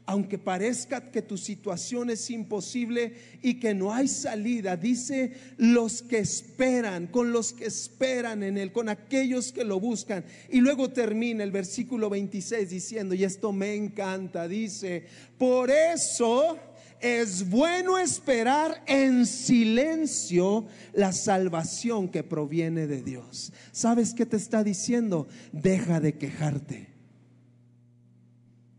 aunque 0.09 0.39
parezca 0.39 1.11
que 1.11 1.21
tu 1.21 1.37
situación 1.37 2.09
es 2.09 2.31
imposible 2.31 3.13
y 3.43 3.61
que 3.61 3.75
no 3.75 3.93
hay 3.93 4.09
salida, 4.09 4.75
dice 4.75 5.35
los 5.59 6.01
que 6.01 6.17
esperan, 6.17 7.09
con 7.09 7.31
los 7.31 7.53
que 7.53 7.67
esperan 7.67 8.43
en 8.43 8.57
Él, 8.57 8.73
con 8.73 8.89
aquellos 8.89 9.53
que 9.53 9.65
lo 9.65 9.79
buscan. 9.79 10.25
Y 10.49 10.63
luego 10.63 10.89
termina 10.89 11.45
el 11.45 11.51
versículo 11.51 12.09
26 12.09 12.71
diciendo, 12.71 13.15
y 13.15 13.23
esto 13.23 13.53
me 13.53 13.75
encanta, 13.75 14.49
dice, 14.49 15.05
por 15.37 15.71
eso 15.71 16.57
es 17.01 17.47
bueno 17.51 17.99
esperar 17.99 18.83
en 18.87 19.27
silencio 19.27 20.69
la 20.95 21.13
salvación 21.13 22.09
que 22.09 22.23
proviene 22.23 22.87
de 22.87 23.03
Dios. 23.03 23.53
¿Sabes 23.73 24.15
qué 24.15 24.25
te 24.25 24.39
está 24.39 24.65
diciendo? 24.65 25.29
Deja 25.53 26.01
de 26.01 26.15
quejarte 26.15 26.88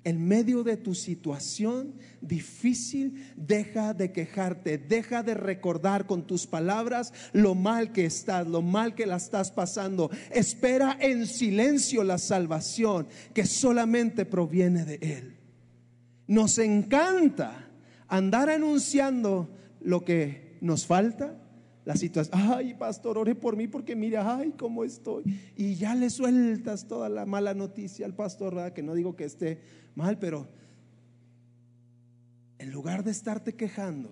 en 0.04 0.28
medio 0.28 0.64
de 0.64 0.78
tu 0.78 0.96
situación 0.96 1.94
difícil, 2.22 3.34
deja 3.36 3.94
de 3.94 4.12
quejarte, 4.12 4.78
deja 4.78 5.24
de 5.24 5.34
recordar 5.34 6.06
con 6.06 6.26
tus 6.26 6.48
palabras 6.48 7.14
lo 7.34 7.54
mal 7.54 7.92
que 7.92 8.06
estás, 8.06 8.48
lo 8.48 8.62
mal 8.62 8.96
que 8.96 9.06
la 9.06 9.18
estás 9.18 9.52
pasando. 9.52 10.10
Espera 10.32 10.98
en 11.00 11.28
silencio 11.28 12.04
la 12.04 12.18
salvación 12.18 13.08
que 13.34 13.46
solamente 13.46 14.26
proviene 14.26 14.86
de 14.86 15.00
Él. 15.02 15.38
Nos 16.28 16.60
encanta 16.60 17.70
andar 18.08 18.50
anunciando 18.50 19.50
lo 19.82 20.06
que 20.06 20.58
nos 20.62 20.86
falta, 20.86 21.36
la 21.90 21.96
situación, 21.96 22.40
ay 22.40 22.76
pastor, 22.76 23.18
ore 23.18 23.34
por 23.34 23.58
mí 23.58 23.68
porque 23.68 23.96
mira, 23.96 24.38
ay, 24.38 24.54
cómo 24.56 24.84
estoy. 24.84 25.24
Y 25.56 25.74
ya 25.74 25.96
le 25.96 26.12
sueltas 26.12 26.88
toda 26.88 27.10
la 27.10 27.26
mala 27.26 27.56
noticia 27.56 28.06
al 28.06 28.14
pastor, 28.14 28.74
que 28.74 28.84
no 28.84 28.94
digo 28.94 29.16
que 29.16 29.24
esté 29.24 29.60
mal, 29.96 30.20
pero 30.20 30.48
en 32.60 32.70
lugar 32.70 33.04
de 33.04 33.10
estarte 33.10 33.56
quejando, 33.56 34.12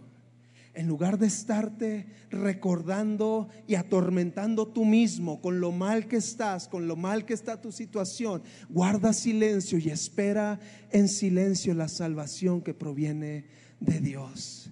en 0.74 0.88
lugar 0.88 1.20
de 1.20 1.28
estarte 1.28 2.08
recordando 2.32 3.48
y 3.68 3.76
atormentando 3.76 4.68
tú 4.68 4.84
mismo 4.84 5.40
con 5.40 5.60
lo 5.60 5.72
mal 5.72 6.08
que 6.08 6.16
estás, 6.16 6.68
con 6.68 6.88
lo 6.88 6.96
mal 6.96 7.26
que 7.26 7.36
está 7.36 7.62
tu 7.62 7.72
situación, 7.72 8.42
guarda 8.70 9.14
silencio 9.14 9.78
y 9.78 9.90
espera 9.90 10.60
en 10.90 11.08
silencio 11.08 11.76
la 11.76 11.90
salvación 11.90 12.64
que 12.64 12.74
proviene 12.74 13.46
de 13.80 14.00
Dios. 14.00 14.72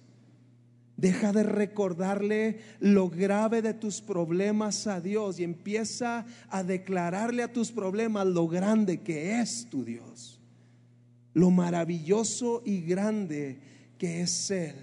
Deja 0.97 1.33
de 1.33 1.43
recordarle 1.43 2.59
lo 2.79 3.09
grave 3.09 3.61
de 3.61 3.73
tus 3.73 4.01
problemas 4.01 4.87
a 4.87 5.01
Dios 5.01 5.39
y 5.39 5.43
empieza 5.43 6.25
a 6.49 6.63
declararle 6.63 7.43
a 7.43 7.51
tus 7.51 7.71
problemas 7.71 8.25
lo 8.27 8.47
grande 8.47 9.01
que 9.01 9.41
es 9.41 9.67
tu 9.69 9.83
Dios, 9.83 10.39
lo 11.33 11.51
maravilloso 11.51 12.61
y 12.65 12.81
grande 12.81 13.59
que 13.97 14.21
es 14.21 14.51
Él. 14.51 14.75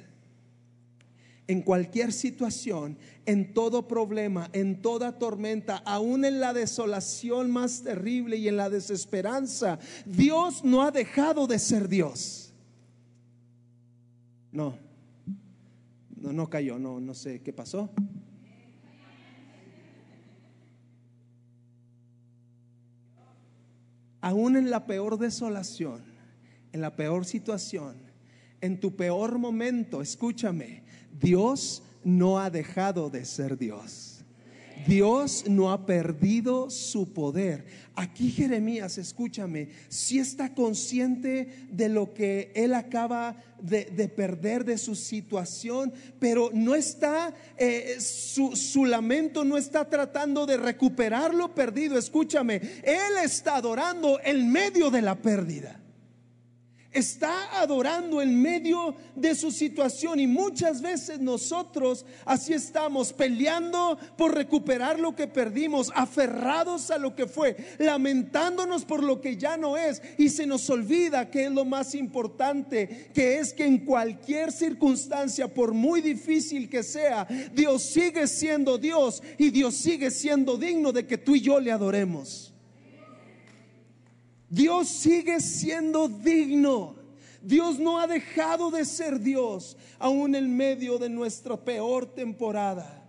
en 1.48 1.60
cualquier 1.60 2.12
situación, 2.12 2.96
en 3.26 3.52
todo 3.52 3.86
problema, 3.86 4.48
en 4.52 4.80
toda 4.80 5.18
tormenta, 5.18 5.82
aún 5.84 6.24
en 6.24 6.40
la 6.40 6.54
desolación 6.54 7.50
más 7.50 7.82
terrible 7.82 8.36
y 8.36 8.48
en 8.48 8.56
la 8.56 8.70
desesperanza, 8.70 9.78
Dios 10.06 10.64
no 10.64 10.82
ha 10.82 10.90
dejado 10.90 11.46
de 11.46 11.58
ser 11.58 11.88
Dios. 11.88 12.54
No, 14.50 14.78
no, 16.22 16.32
no 16.32 16.48
cayó, 16.48 16.78
no, 16.78 17.00
no 17.00 17.14
sé 17.14 17.42
qué 17.42 17.52
pasó. 17.52 17.90
Aún 24.20 24.56
en 24.56 24.70
la 24.70 24.86
peor 24.86 25.18
desolación, 25.18 26.00
en 26.70 26.80
la 26.80 26.94
peor 26.94 27.24
situación, 27.24 27.96
en 28.60 28.78
tu 28.78 28.94
peor 28.94 29.38
momento, 29.38 30.00
escúchame, 30.00 30.84
Dios 31.12 31.82
no 32.04 32.38
ha 32.38 32.48
dejado 32.50 33.10
de 33.10 33.24
ser 33.24 33.58
Dios. 33.58 34.11
Dios 34.86 35.44
no 35.48 35.70
ha 35.70 35.86
perdido 35.86 36.70
su 36.70 37.12
poder. 37.12 37.64
Aquí 37.94 38.30
Jeremías, 38.30 38.98
escúchame, 38.98 39.68
si 39.88 40.18
está 40.18 40.54
consciente 40.54 41.66
de 41.70 41.88
lo 41.88 42.14
que 42.14 42.50
él 42.54 42.74
acaba 42.74 43.36
de, 43.60 43.84
perder 44.08 44.64
de 44.64 44.78
su 44.78 44.94
situación, 44.94 45.92
pero 46.18 46.50
no 46.52 46.74
está, 46.74 47.34
eh, 47.56 47.96
su, 48.00 48.56
su 48.56 48.86
lamento 48.86 49.44
no 49.44 49.56
está 49.56 49.88
tratando 49.88 50.46
de 50.46 50.56
recuperar 50.56 51.34
lo 51.34 51.54
perdido. 51.54 51.98
Escúchame, 51.98 52.56
él 52.82 53.18
está 53.22 53.56
adorando 53.56 54.18
en 54.24 54.50
medio 54.50 54.90
de 54.90 55.02
la 55.02 55.14
pérdida 55.16 55.81
está 56.92 57.60
adorando 57.60 58.20
en 58.20 58.40
medio 58.40 58.94
de 59.16 59.34
su 59.34 59.50
situación 59.50 60.20
y 60.20 60.26
muchas 60.26 60.80
veces 60.82 61.20
nosotros 61.20 62.04
así 62.24 62.52
estamos 62.52 63.12
peleando 63.12 63.98
por 64.16 64.34
recuperar 64.34 65.00
lo 65.00 65.16
que 65.16 65.26
perdimos, 65.26 65.90
aferrados 65.94 66.90
a 66.90 66.98
lo 66.98 67.14
que 67.14 67.26
fue, 67.26 67.56
lamentándonos 67.78 68.84
por 68.84 69.02
lo 69.02 69.20
que 69.20 69.36
ya 69.36 69.56
no 69.56 69.76
es 69.76 70.02
y 70.18 70.28
se 70.28 70.46
nos 70.46 70.68
olvida 70.70 71.30
que 71.30 71.46
es 71.46 71.52
lo 71.52 71.64
más 71.64 71.94
importante, 71.94 73.10
que 73.14 73.38
es 73.38 73.52
que 73.52 73.64
en 73.64 73.84
cualquier 73.84 74.52
circunstancia, 74.52 75.52
por 75.52 75.72
muy 75.72 76.00
difícil 76.00 76.68
que 76.68 76.82
sea, 76.82 77.26
Dios 77.54 77.82
sigue 77.82 78.26
siendo 78.26 78.78
Dios 78.78 79.22
y 79.38 79.50
Dios 79.50 79.74
sigue 79.74 80.10
siendo 80.10 80.56
digno 80.56 80.92
de 80.92 81.06
que 81.06 81.18
tú 81.18 81.34
y 81.34 81.40
yo 81.40 81.60
le 81.60 81.72
adoremos. 81.72 82.51
Dios 84.52 84.88
sigue 84.88 85.40
siendo 85.40 86.08
digno. 86.08 86.94
Dios 87.42 87.78
no 87.78 87.98
ha 87.98 88.06
dejado 88.06 88.70
de 88.70 88.84
ser 88.84 89.18
Dios, 89.18 89.78
aún 89.98 90.34
en 90.34 90.54
medio 90.54 90.98
de 90.98 91.08
nuestra 91.08 91.56
peor 91.56 92.04
temporada. 92.14 93.02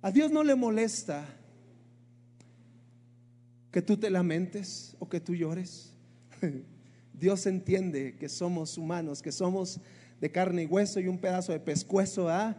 A 0.00 0.10
Dios 0.10 0.30
no 0.30 0.42
le 0.42 0.54
molesta 0.54 1.28
que 3.70 3.82
tú 3.82 3.98
te 3.98 4.08
lamentes 4.08 4.96
o 4.98 5.10
que 5.10 5.20
tú 5.20 5.34
llores. 5.34 5.92
Dios 7.12 7.44
entiende 7.44 8.16
que 8.16 8.30
somos 8.30 8.78
humanos, 8.78 9.20
que 9.20 9.32
somos 9.32 9.78
de 10.22 10.32
carne 10.32 10.62
y 10.62 10.66
hueso 10.66 11.00
y 11.00 11.06
un 11.06 11.18
pedazo 11.18 11.52
de 11.52 11.60
pescuezo, 11.60 12.30
¿ah? 12.30 12.56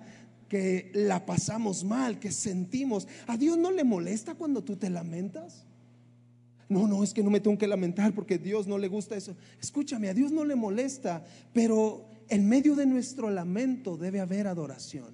que 0.48 0.92
la 0.94 1.26
pasamos 1.26 1.84
mal, 1.84 2.20
que 2.20 2.32
sentimos. 2.32 3.08
A 3.26 3.38
Dios 3.38 3.58
no 3.58 3.72
le 3.72 3.84
molesta 3.84 4.36
cuando 4.36 4.64
tú 4.64 4.76
te 4.76 4.92
lamentas. 4.92 5.66
No, 6.72 6.88
no, 6.88 7.04
es 7.04 7.14
que 7.14 7.22
no 7.22 7.30
me 7.30 7.42
tengo 7.42 7.58
que 7.58 7.68
lamentar 7.68 8.14
porque 8.14 8.38
Dios 8.38 8.66
no 8.66 8.78
le 8.78 8.88
gusta 8.88 9.18
eso. 9.18 9.36
Escúchame, 9.60 10.08
a 10.08 10.14
Dios 10.14 10.32
no 10.32 10.46
le 10.46 10.56
molesta, 10.56 11.22
pero 11.52 12.06
en 12.30 12.48
medio 12.48 12.76
de 12.76 12.86
nuestro 12.86 13.30
lamento 13.30 13.98
debe 13.98 14.22
haber 14.22 14.48
adoración. 14.48 15.14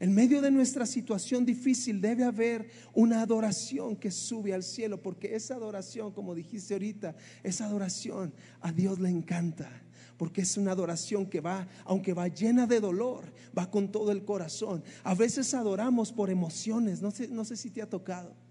En 0.00 0.12
medio 0.12 0.42
de 0.42 0.50
nuestra 0.50 0.84
situación 0.84 1.46
difícil 1.46 1.98
debe 1.98 2.24
haber 2.24 2.68
una 2.92 3.22
adoración 3.22 3.96
que 3.96 4.10
sube 4.10 4.52
al 4.52 4.62
cielo, 4.62 5.00
porque 5.00 5.34
esa 5.34 5.54
adoración, 5.54 6.12
como 6.12 6.34
dijiste 6.34 6.74
ahorita, 6.74 7.16
esa 7.42 7.64
adoración 7.64 8.34
a 8.60 8.70
Dios 8.70 8.98
le 8.98 9.08
encanta, 9.08 9.70
porque 10.18 10.42
es 10.42 10.58
una 10.58 10.72
adoración 10.72 11.24
que 11.24 11.40
va, 11.40 11.66
aunque 11.86 12.12
va 12.12 12.28
llena 12.28 12.66
de 12.66 12.80
dolor, 12.80 13.32
va 13.56 13.70
con 13.70 13.90
todo 13.90 14.12
el 14.12 14.26
corazón. 14.26 14.84
A 15.04 15.14
veces 15.14 15.54
adoramos 15.54 16.12
por 16.12 16.28
emociones, 16.28 17.00
no 17.00 17.10
sé, 17.12 17.28
no 17.28 17.46
sé 17.46 17.56
si 17.56 17.70
te 17.70 17.80
ha 17.80 17.88
tocado. 17.88 18.43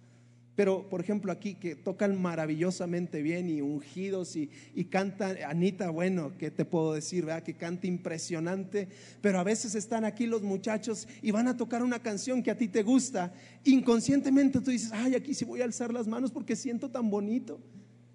Pero, 0.55 0.87
por 0.87 1.01
ejemplo, 1.01 1.31
aquí 1.31 1.55
que 1.55 1.75
tocan 1.75 2.21
maravillosamente 2.21 3.23
bien 3.23 3.49
y 3.49 3.61
ungidos 3.61 4.35
y, 4.35 4.51
y 4.75 4.85
canta 4.85 5.35
Anita, 5.47 5.89
bueno, 5.89 6.33
¿qué 6.37 6.51
te 6.51 6.63
puedo 6.63 6.93
decir? 6.93 7.25
¿verdad? 7.25 7.41
Que 7.41 7.55
canta 7.55 7.87
impresionante, 7.87 8.87
pero 9.21 9.39
a 9.39 9.43
veces 9.43 9.73
están 9.73 10.05
aquí 10.05 10.27
los 10.27 10.43
muchachos 10.43 11.07
y 11.23 11.31
van 11.31 11.47
a 11.47 11.57
tocar 11.57 11.81
una 11.81 11.99
canción 11.99 12.43
que 12.43 12.51
a 12.51 12.57
ti 12.57 12.67
te 12.67 12.83
gusta. 12.83 13.33
Inconscientemente 13.63 14.61
tú 14.61 14.69
dices, 14.69 14.91
ay, 14.93 15.15
aquí 15.15 15.33
sí 15.33 15.43
voy 15.43 15.61
a 15.61 15.65
alzar 15.65 15.91
las 15.91 16.07
manos 16.07 16.29
porque 16.31 16.55
siento 16.55 16.89
tan 16.89 17.09
bonito 17.09 17.59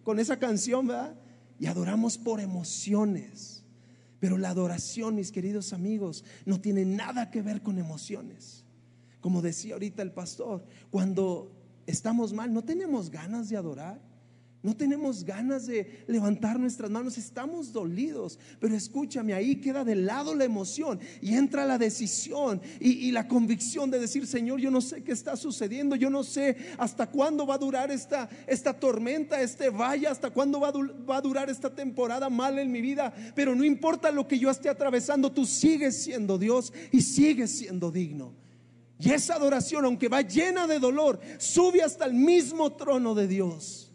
con 0.05 0.21
esa 0.21 0.39
canción, 0.39 0.87
¿verdad? 0.87 1.17
Y 1.59 1.67
adoramos 1.67 2.19
por 2.19 2.41
emociones. 2.41 3.65
Pero 4.21 4.39
la 4.39 4.51
adoración, 4.51 5.17
mis 5.17 5.33
queridos 5.33 5.73
amigos, 5.73 6.25
no 6.47 6.61
tiene 6.61 6.85
nada 6.85 7.31
que 7.31 7.43
ver 7.43 7.63
con 7.63 7.79
emociones. 7.79 8.65
Como 9.21 9.43
decía 9.43 9.75
ahorita 9.75 10.03
el 10.03 10.13
pastor, 10.13 10.65
cuando 10.91 11.58
estamos 11.89 12.33
mal, 12.33 12.53
no 12.53 12.63
tenemos 12.63 13.11
ganas 13.11 13.49
de 13.49 13.57
adorar. 13.57 14.01
No 14.61 14.77
tenemos 14.77 15.23
ganas 15.23 15.67
de 15.67 16.05
levantar 16.09 16.59
nuestras 16.59 16.91
manos, 16.91 17.17
estamos 17.17 17.73
dolidos, 17.73 18.41
pero 18.59 18.75
escúchame, 18.75 19.33
ahí 19.33 19.57
queda 19.57 19.85
de 19.85 19.95
lado 19.95 20.35
la 20.35 20.45
emoción 20.45 20.99
y 21.23 21.35
entra 21.35 21.65
la 21.65 21.79
decisión 21.79 22.61
y, 22.81 23.13
la 23.13 23.29
convicción 23.29 23.89
de 23.89 24.01
decir, 24.01 24.27
Señor, 24.27 24.59
yo 24.59 24.73
no 24.73 24.81
sé 24.81 25.05
qué 25.05 25.13
está 25.13 25.37
sucediendo, 25.37 25.95
yo 25.95 26.11
no 26.11 26.25
sé 26.25 26.57
hasta 26.77 27.07
cuándo 27.07 27.47
va 27.47 27.55
a 27.55 27.59
durar 27.59 27.93
esta, 27.93 28.29
tormenta, 28.81 29.41
este 29.41 29.71
valle, 29.71 30.09
hasta 30.09 30.31
cuándo 30.31 30.59
va 30.59 30.73
va 30.73 31.19
a 31.19 31.23
durar 31.23 31.49
esta 31.49 31.73
temporada 31.73 32.29
mal 32.29 32.59
en 32.59 32.73
mi 32.73 32.81
vida, 32.81 33.15
pero 33.37 33.55
no 33.55 33.63
importa 33.63 34.11
lo 34.11 34.27
que 34.27 34.41
yo 34.41 34.51
esté 34.51 34.69
atravesando, 34.69 35.31
tú 35.31 35.47
sigues 35.47 36.03
siendo 36.03 36.37
Dios 36.37 36.73
y 36.91 37.01
sigues 37.01 37.57
siendo 37.57 37.93
digno. 37.93 38.48
Y 38.99 39.11
esa 39.11 39.35
adoración, 39.35 39.85
aunque 39.85 40.09
va 40.09 40.23
llena 40.23 40.67
de 40.67 40.81
dolor, 40.81 41.21
sube 41.39 41.83
hasta 41.83 42.05
el 42.05 42.15
mismo 42.15 42.73
trono 42.73 43.15
de 43.15 43.29
Dios. 43.29 43.93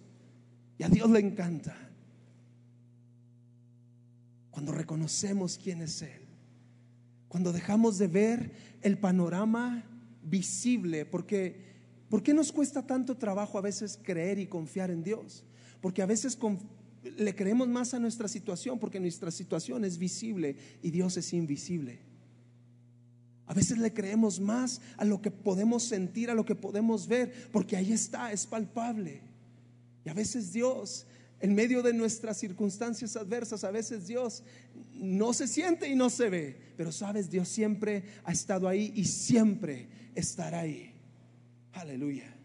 Y 0.77 0.83
a 0.83 0.89
Dios 0.89 1.09
le 1.09 1.19
encanta. 1.19 1.75
Cuando 4.49 4.71
reconocemos 4.71 5.59
quién 5.61 5.81
es 5.81 6.01
Él. 6.01 6.21
Cuando 7.27 7.51
dejamos 7.51 7.97
de 7.97 8.07
ver 8.07 8.51
el 8.81 8.97
panorama 8.97 9.83
visible. 10.23 11.05
Porque, 11.05 11.73
¿por 12.09 12.23
qué 12.23 12.33
nos 12.33 12.53
cuesta 12.53 12.85
tanto 12.85 13.17
trabajo 13.17 13.57
a 13.57 13.61
veces 13.61 13.99
creer 14.01 14.39
y 14.39 14.47
confiar 14.47 14.89
en 14.89 15.03
Dios? 15.03 15.43
Porque 15.81 16.01
a 16.01 16.05
veces 16.05 16.37
le 17.03 17.35
creemos 17.35 17.67
más 17.67 17.93
a 17.93 17.99
nuestra 17.99 18.29
situación 18.29 18.79
porque 18.79 19.01
nuestra 19.01 19.31
situación 19.31 19.83
es 19.83 19.97
visible 19.97 20.55
y 20.81 20.91
Dios 20.91 21.17
es 21.17 21.33
invisible. 21.33 22.12
A 23.53 23.55
veces 23.55 23.77
le 23.77 23.93
creemos 23.93 24.39
más 24.39 24.81
a 24.97 25.05
lo 25.05 25.21
que 25.21 25.29
podemos 25.29 25.83
sentir, 25.83 26.31
a 26.31 26.33
lo 26.33 26.43
que 26.43 26.55
podemos 26.55 27.07
ver, 27.07 27.31
porque 27.51 27.77
ahí 27.77 27.93
está, 27.93 28.31
es 28.31 28.47
palpable. 28.47 29.21
Y 30.03 30.09
a 30.09 30.15
veces 30.15 30.51
Dios, 30.51 31.05
en 31.39 31.53
medio 31.53 31.83
de 31.83 31.93
nuestras 31.93 32.39
circunstancias 32.39 33.15
adversas, 33.15 33.63
a 33.63 33.69
veces 33.69 34.07
Dios 34.07 34.41
no 34.95 35.33
se 35.33 35.47
siente 35.47 35.87
y 35.87 35.93
no 35.93 36.09
se 36.09 36.31
ve, 36.31 36.57
pero 36.75 36.91
sabes, 36.91 37.29
Dios 37.29 37.47
siempre 37.47 38.05
ha 38.23 38.31
estado 38.31 38.67
ahí 38.67 38.91
y 38.95 39.05
siempre 39.05 39.87
estará 40.15 40.61
ahí. 40.61 40.91
Aleluya. 41.73 42.35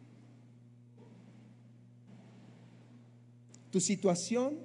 Tu 3.71 3.81
situación 3.81 4.59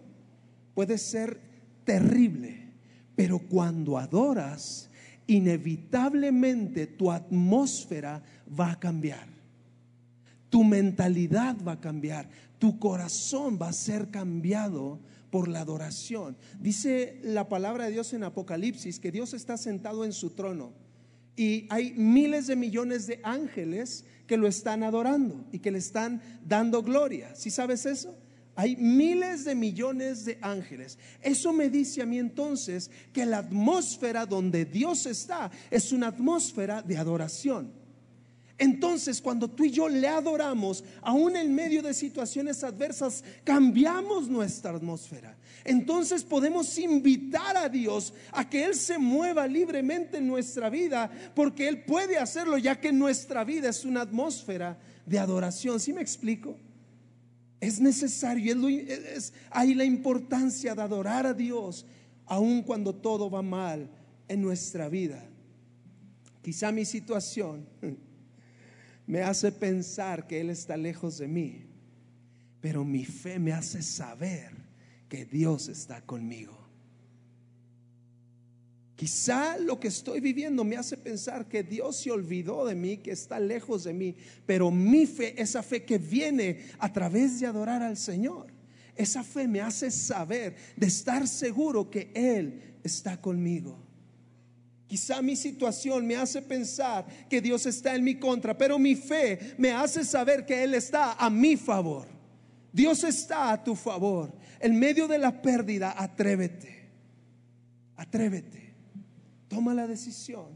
puede 0.76 0.98
ser 0.98 1.40
terrible, 1.86 2.68
pero 3.16 3.40
cuando 3.40 3.98
adoras, 3.98 4.90
inevitablemente 5.36 6.88
tu 6.88 7.12
atmósfera 7.12 8.24
va 8.48 8.72
a 8.72 8.80
cambiar. 8.80 9.28
Tu 10.50 10.64
mentalidad 10.64 11.56
va 11.66 11.74
a 11.74 11.82
cambiar. 11.82 12.30
Tu 12.60 12.78
corazón 12.80 13.58
va 13.62 13.70
a 13.70 13.74
ser 13.74 14.10
cambiado 14.10 15.00
por 15.32 15.48
la 15.48 15.62
adoración. 15.62 16.38
Dice 16.60 17.20
la 17.24 17.50
palabra 17.50 17.86
de 17.86 17.92
Dios 17.92 18.14
en 18.14 18.24
Apocalipsis 18.24 19.00
que 19.00 19.12
Dios 19.12 19.34
está 19.34 19.58
sentado 19.58 20.06
en 20.06 20.14
su 20.14 20.30
trono 20.30 20.74
y 21.36 21.66
hay 21.70 21.94
miles 21.94 22.48
de 22.48 22.56
millones 22.56 23.08
de 23.08 23.20
ángeles 23.24 24.06
que 24.28 24.38
lo 24.38 24.48
están 24.48 24.84
adorando 24.84 25.46
y 25.52 25.60
que 25.60 25.72
le 25.72 25.80
están 25.80 26.22
dando 26.46 26.84
gloria. 26.84 27.36
¿Sí 27.36 27.50
sabes 27.50 27.86
eso? 27.86 28.16
Hay 28.56 28.76
miles 28.76 29.46
de 29.46 29.56
millones 29.56 30.26
de 30.26 30.38
ángeles. 30.42 30.98
Eso 31.22 31.52
me 31.54 31.70
dice 31.70 32.02
a 32.02 32.06
mí 32.06 32.20
entonces 32.20 32.92
que 33.12 33.26
la 33.26 33.40
atmósfera 33.40 34.26
donde 34.26 34.66
Dios 34.66 35.06
está 35.08 35.50
es 35.72 35.92
una 35.92 36.08
atmósfera 36.08 36.82
de 36.82 36.98
adoración. 36.98 37.84
Entonces, 38.60 39.20
cuando 39.20 39.50
tú 39.50 39.66
y 39.66 39.72
yo 39.72 39.90
le 39.90 40.08
adoramos, 40.08 40.84
aún 41.02 41.36
en 41.36 41.54
medio 41.56 41.82
de 41.82 41.94
situaciones 41.94 42.64
adversas, 42.64 43.24
cambiamos 43.44 44.28
nuestra 44.28 44.72
atmósfera. 44.72 45.36
Entonces 45.66 46.24
podemos 46.24 46.78
invitar 46.78 47.58
a 47.58 47.68
Dios 47.68 48.14
a 48.32 48.48
que 48.48 48.64
Él 48.64 48.76
se 48.76 49.00
mueva 49.00 49.48
libremente 49.48 50.18
en 50.18 50.28
nuestra 50.28 50.70
vida, 50.70 51.10
porque 51.34 51.68
Él 51.68 51.84
puede 51.84 52.20
hacerlo, 52.20 52.58
ya 52.58 52.80
que 52.80 52.92
nuestra 52.92 53.44
vida 53.44 53.70
es 53.70 53.84
una 53.84 54.02
atmósfera 54.02 54.78
de 55.06 55.18
adoración. 55.18 55.80
¿Sí 55.80 55.92
me 55.92 56.02
explico? 56.02 56.56
Es 57.64 57.80
necesario, 57.80 58.68
es, 58.68 59.32
la 59.54 59.86
importancia 59.86 60.76
de 60.76 60.82
adorar 60.82 61.26
a 61.26 61.34
Dios, 61.34 61.86
aun 62.26 62.62
cuando 62.62 62.94
todo 62.94 63.32
va 63.32 63.42
mal 63.42 63.90
en 64.28 64.42
nuestra 64.42 64.90
vida. 64.90 65.26
Quizá 66.42 66.74
mi 66.74 66.84
situación 66.84 67.66
me 69.08 69.22
hace 69.22 69.50
pensar 69.50 70.28
que 70.28 70.42
Él 70.42 70.50
está 70.50 70.76
lejos 70.76 71.20
de 71.20 71.30
mí, 71.30 71.66
pero 72.60 72.84
mi 72.84 73.06
fe 73.06 73.40
me 73.40 73.54
hace 73.54 73.82
saber 73.82 74.52
que 75.08 75.24
Dios 75.24 75.70
está 75.70 76.02
conmigo. 76.02 76.63
Quizá 78.96 79.58
lo 79.58 79.80
que 79.80 79.88
estoy 79.88 80.20
viviendo 80.20 80.64
me 80.64 80.78
hace 80.78 80.98
pensar 80.98 81.48
que 81.48 81.64
Dios 81.64 81.98
se 81.98 82.12
olvidó 82.12 82.66
de 82.66 82.76
mí, 82.76 82.98
que 82.98 83.12
está 83.12 83.40
lejos 83.40 83.84
de 83.86 83.94
mí, 83.94 84.16
pero 84.46 84.70
mi 84.70 85.08
fe, 85.08 85.42
esa 85.42 85.64
fe 85.64 85.84
que 85.84 85.98
viene 85.98 86.66
a 86.78 86.94
través 86.94 87.40
de 87.40 87.48
adorar 87.48 87.82
al 87.82 87.98
Señor, 87.98 88.48
esa 88.96 89.24
fe 89.24 89.48
me 89.48 89.62
hace 89.62 89.90
saber, 89.90 90.56
de 90.76 90.88
estar 90.88 91.28
seguro 91.28 91.90
que 91.90 92.12
Él 92.14 92.78
está 92.84 93.20
conmigo. 93.20 93.80
Quizá 94.86 95.24
mi 95.24 95.36
situación 95.36 96.06
me 96.06 96.16
hace 96.16 96.40
pensar 96.44 97.08
que 97.28 97.42
Dios 97.42 97.66
está 97.66 97.96
en 97.96 98.04
mi 98.04 98.20
contra, 98.20 98.56
pero 98.56 98.78
mi 98.78 98.96
fe 98.96 99.56
me 99.58 99.72
hace 99.72 100.06
saber 100.06 100.46
que 100.46 100.64
Él 100.64 100.76
está 100.76 101.14
a 101.14 101.32
mi 101.32 101.58
favor. 101.58 102.08
Dios 102.72 103.04
está 103.04 103.52
a 103.52 103.64
tu 103.64 103.76
favor. 103.76 104.32
En 104.60 104.78
medio 104.78 105.08
de 105.08 105.18
la 105.18 105.42
pérdida, 105.42 105.96
atrévete. 105.98 106.92
Atrévete. 107.96 108.63
Toma 109.54 109.76
la 109.76 109.86
decisión 109.86 110.48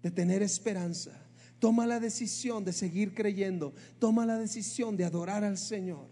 de 0.00 0.10
tener 0.12 0.40
esperanza. 0.40 1.10
Toma 1.58 1.84
la 1.84 1.98
decisión 1.98 2.64
de 2.64 2.72
seguir 2.72 3.12
creyendo. 3.12 3.74
Toma 3.98 4.24
la 4.24 4.38
decisión 4.38 4.96
de 4.96 5.04
adorar 5.04 5.42
al 5.42 5.58
Señor. 5.58 6.06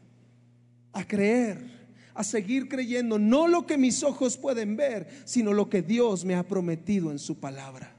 A 0.92 1.06
creer 1.06 1.82
a 2.14 2.24
seguir 2.24 2.68
creyendo 2.68 3.18
no 3.18 3.46
lo 3.46 3.66
que 3.66 3.78
mis 3.78 4.02
ojos 4.02 4.36
pueden 4.36 4.76
ver, 4.76 5.08
sino 5.24 5.52
lo 5.52 5.70
que 5.70 5.80
Dios 5.80 6.24
me 6.24 6.34
ha 6.34 6.46
prometido 6.46 7.10
en 7.10 7.18
su 7.18 7.38
palabra. 7.38 7.96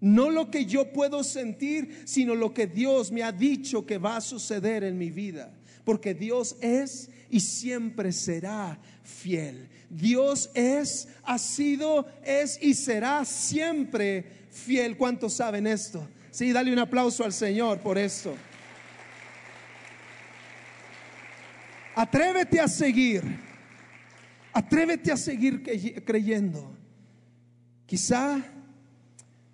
No 0.00 0.28
lo 0.28 0.50
que 0.50 0.66
yo 0.66 0.92
puedo 0.92 1.24
sentir, 1.24 2.02
sino 2.04 2.34
lo 2.34 2.52
que 2.52 2.66
Dios 2.66 3.12
me 3.12 3.22
ha 3.22 3.32
dicho 3.32 3.86
que 3.86 3.96
va 3.96 4.16
a 4.16 4.20
suceder 4.20 4.84
en 4.84 4.98
mi 4.98 5.10
vida. 5.10 5.54
Porque 5.84 6.14
Dios 6.14 6.56
es 6.60 7.10
y 7.34 7.40
siempre 7.40 8.12
será 8.12 8.78
fiel. 9.02 9.68
Dios 9.90 10.52
es, 10.54 11.08
ha 11.24 11.36
sido, 11.36 12.06
es 12.22 12.62
y 12.62 12.74
será 12.74 13.24
siempre 13.24 14.46
fiel. 14.52 14.96
¿Cuántos 14.96 15.32
saben 15.32 15.66
esto? 15.66 16.06
Sí, 16.30 16.52
dale 16.52 16.72
un 16.72 16.78
aplauso 16.78 17.24
al 17.24 17.32
Señor 17.32 17.80
por 17.80 17.98
esto. 17.98 18.36
Atrévete 21.96 22.60
a 22.60 22.68
seguir. 22.68 23.24
Atrévete 24.52 25.10
a 25.10 25.16
seguir 25.16 26.04
creyendo. 26.04 26.72
Quizá 27.84 28.44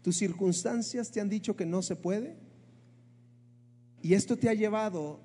tus 0.02 0.18
circunstancias 0.18 1.10
te 1.10 1.18
han 1.18 1.30
dicho 1.30 1.56
que 1.56 1.64
no 1.64 1.80
se 1.80 1.96
puede. 1.96 2.36
Y 4.02 4.12
esto 4.12 4.36
te 4.36 4.50
ha 4.50 4.54
llevado 4.54 5.18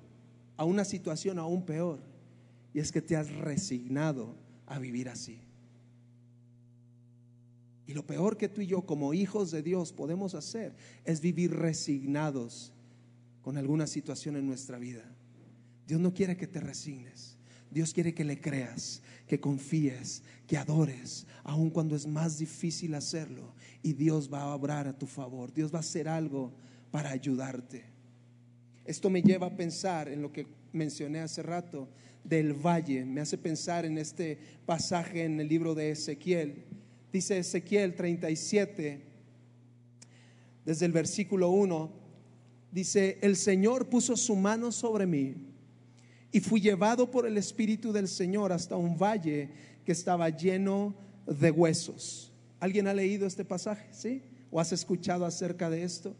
a 0.56 0.64
una 0.64 0.86
situación 0.86 1.38
aún 1.38 1.66
peor. 1.66 2.15
Y 2.76 2.80
es 2.80 2.92
que 2.92 3.00
te 3.00 3.16
has 3.16 3.34
resignado 3.36 4.36
a 4.66 4.78
vivir 4.78 5.08
así. 5.08 5.38
Y 7.86 7.94
lo 7.94 8.04
peor 8.04 8.36
que 8.36 8.50
tú 8.50 8.60
y 8.60 8.66
yo 8.66 8.84
como 8.84 9.14
hijos 9.14 9.50
de 9.50 9.62
Dios 9.62 9.94
podemos 9.94 10.34
hacer 10.34 10.74
es 11.06 11.22
vivir 11.22 11.54
resignados 11.54 12.74
con 13.40 13.56
alguna 13.56 13.86
situación 13.86 14.36
en 14.36 14.46
nuestra 14.46 14.78
vida. 14.78 15.10
Dios 15.86 16.02
no 16.02 16.12
quiere 16.12 16.36
que 16.36 16.46
te 16.46 16.60
resignes. 16.60 17.38
Dios 17.70 17.94
quiere 17.94 18.12
que 18.12 18.26
le 18.26 18.42
creas, 18.42 19.00
que 19.26 19.40
confíes, 19.40 20.22
que 20.46 20.58
adores, 20.58 21.26
aun 21.44 21.70
cuando 21.70 21.96
es 21.96 22.06
más 22.06 22.36
difícil 22.36 22.94
hacerlo. 22.94 23.54
Y 23.82 23.94
Dios 23.94 24.30
va 24.30 24.42
a 24.42 24.54
obrar 24.54 24.86
a 24.86 24.98
tu 24.98 25.06
favor. 25.06 25.50
Dios 25.50 25.72
va 25.72 25.78
a 25.78 25.80
hacer 25.80 26.08
algo 26.08 26.52
para 26.90 27.08
ayudarte. 27.08 27.86
Esto 28.84 29.08
me 29.08 29.22
lleva 29.22 29.46
a 29.46 29.56
pensar 29.56 30.10
en 30.10 30.20
lo 30.20 30.30
que 30.30 30.46
mencioné 30.74 31.20
hace 31.20 31.42
rato 31.42 31.88
del 32.28 32.54
valle. 32.54 33.04
Me 33.04 33.20
hace 33.20 33.38
pensar 33.38 33.84
en 33.84 33.98
este 33.98 34.38
pasaje 34.64 35.24
en 35.24 35.40
el 35.40 35.48
libro 35.48 35.74
de 35.74 35.90
Ezequiel. 35.90 36.64
Dice 37.12 37.38
Ezequiel 37.38 37.94
37, 37.94 39.00
desde 40.64 40.86
el 40.86 40.92
versículo 40.92 41.50
1, 41.50 41.92
dice, 42.72 43.18
el 43.22 43.36
Señor 43.36 43.88
puso 43.88 44.16
su 44.16 44.34
mano 44.34 44.72
sobre 44.72 45.06
mí 45.06 45.34
y 46.32 46.40
fui 46.40 46.60
llevado 46.60 47.10
por 47.10 47.26
el 47.26 47.38
Espíritu 47.38 47.92
del 47.92 48.08
Señor 48.08 48.52
hasta 48.52 48.76
un 48.76 48.98
valle 48.98 49.48
que 49.84 49.92
estaba 49.92 50.28
lleno 50.28 50.94
de 51.26 51.50
huesos. 51.50 52.32
¿Alguien 52.58 52.88
ha 52.88 52.94
leído 52.94 53.26
este 53.26 53.44
pasaje? 53.44 53.86
¿Sí? 53.92 54.22
¿O 54.50 54.60
has 54.60 54.72
escuchado 54.72 55.24
acerca 55.24 55.70
de 55.70 55.84
esto? 55.84 56.16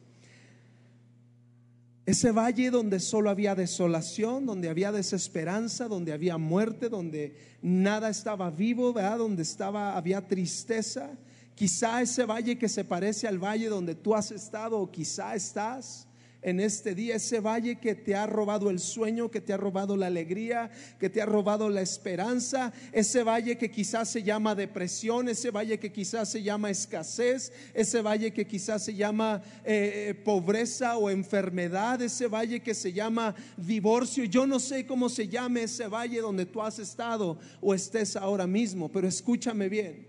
Ese 2.07 2.31
valle 2.31 2.71
donde 2.71 3.01
solo 3.01 3.31
había 3.31 3.57
desolación, 3.57 4.47
donde 4.47 4.69
había 4.69 4.93
desesperanza, 4.93 5.89
donde 5.89 6.13
había 6.13 6.39
muerte, 6.39 6.89
donde 6.89 7.37
nada 7.61 8.09
estaba 8.09 8.49
vivo, 8.49 8.93
¿verdad? 8.93 9.19
Donde 9.19 9.43
estaba 9.43 9.97
había 9.97 10.27
tristeza. 10.27 11.11
Quizá 11.57 12.01
ese 12.01 12.25
valle 12.25 12.59
que 12.59 12.69
se 12.69 12.85
parece 12.85 13.27
al 13.27 13.43
valle 13.43 13.69
donde 13.69 13.97
tú 13.97 14.15
has 14.15 14.31
estado 14.31 14.79
o 14.79 14.89
quizá 14.89 15.35
estás 15.35 16.07
en 16.47 16.61
este 16.61 16.95
día, 16.95 17.17
ese 17.17 17.41
valle 17.41 17.75
que 17.81 17.97
te 17.97 18.15
ha 18.15 18.25
robado 18.25 18.71
el 18.71 18.79
sueño, 18.79 19.33
que 19.33 19.41
te 19.41 19.53
ha 19.53 19.57
robado 19.57 19.97
la 19.97 20.07
alegría, 20.07 20.71
que 21.01 21.11
te 21.11 21.21
ha 21.21 21.27
robado 21.27 21.69
la 21.69 21.81
esperanza, 21.81 22.73
ese 22.93 23.25
valle 23.25 23.59
que 23.59 23.69
quizás 23.69 24.11
se 24.11 24.23
llama 24.23 24.55
depresión, 24.55 25.29
ese 25.29 25.51
valle 25.51 25.81
que 25.81 25.91
quizás 25.91 26.31
se 26.31 26.45
llama 26.45 26.71
escasez, 26.71 27.53
ese 27.75 28.01
valle 28.01 28.33
que 28.33 28.47
quizás 28.47 28.85
se 28.85 28.95
llama 28.95 29.43
eh, 29.65 30.11
eh, 30.11 30.15
pobreza 30.15 30.97
o 30.97 31.11
enfermedad, 31.11 32.01
ese 32.01 32.29
valle 32.29 32.61
que 32.61 32.75
se 32.75 32.93
llama 32.93 33.35
divorcio. 33.57 34.23
Yo 34.23 34.47
no 34.47 34.61
sé 34.61 34.87
cómo 34.87 35.09
se 35.09 35.27
llame 35.27 35.65
ese 35.65 35.89
valle 35.89 36.21
donde 36.21 36.47
tú 36.47 36.63
has 36.63 36.79
estado 36.79 37.41
o 37.61 37.75
estés 37.75 38.15
ahora 38.15 38.47
mismo, 38.47 38.89
pero 38.89 39.09
escúchame 39.09 39.69
bien. 39.69 40.07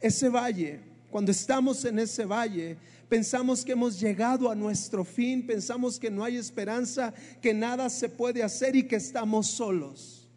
Ese 0.00 0.28
valle, 0.28 0.80
cuando 1.12 1.30
estamos 1.30 1.84
en 1.84 2.00
ese 2.00 2.24
valle, 2.24 2.76
pensamos 3.08 3.64
que 3.64 3.72
hemos 3.72 4.00
llegado 4.00 4.50
a 4.50 4.54
nuestro 4.54 5.04
fin, 5.04 5.46
pensamos 5.46 5.98
que 5.98 6.10
no 6.10 6.24
hay 6.24 6.36
esperanza, 6.36 7.14
que 7.40 7.54
nada 7.54 7.88
se 7.90 8.08
puede 8.08 8.42
hacer 8.42 8.76
y 8.76 8.84
que 8.84 8.96
estamos 8.96 9.46
solos. 9.46 10.28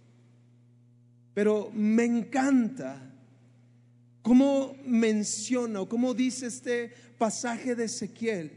Pero 1.34 1.72
me 1.74 2.06
encanta 2.06 3.02
cómo 4.22 4.76
menciona 4.86 5.82
o 5.82 5.90
cómo 5.90 6.14
dice 6.14 6.48
este 6.48 6.92
pasaje 7.18 7.76
de 7.76 7.86
Ezequiel. 7.86 8.52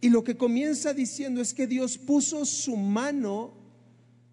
Y 0.00 0.08
lo 0.08 0.24
que 0.24 0.36
comienza 0.36 0.94
diciendo 0.94 1.40
es 1.40 1.52
que 1.52 1.66
Dios 1.66 1.98
puso 1.98 2.44
su 2.44 2.76
mano 2.76 3.52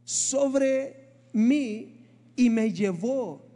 sobre 0.04 1.10
mí 1.34 2.06
y 2.36 2.50
me 2.50 2.72
llevó 2.72 3.47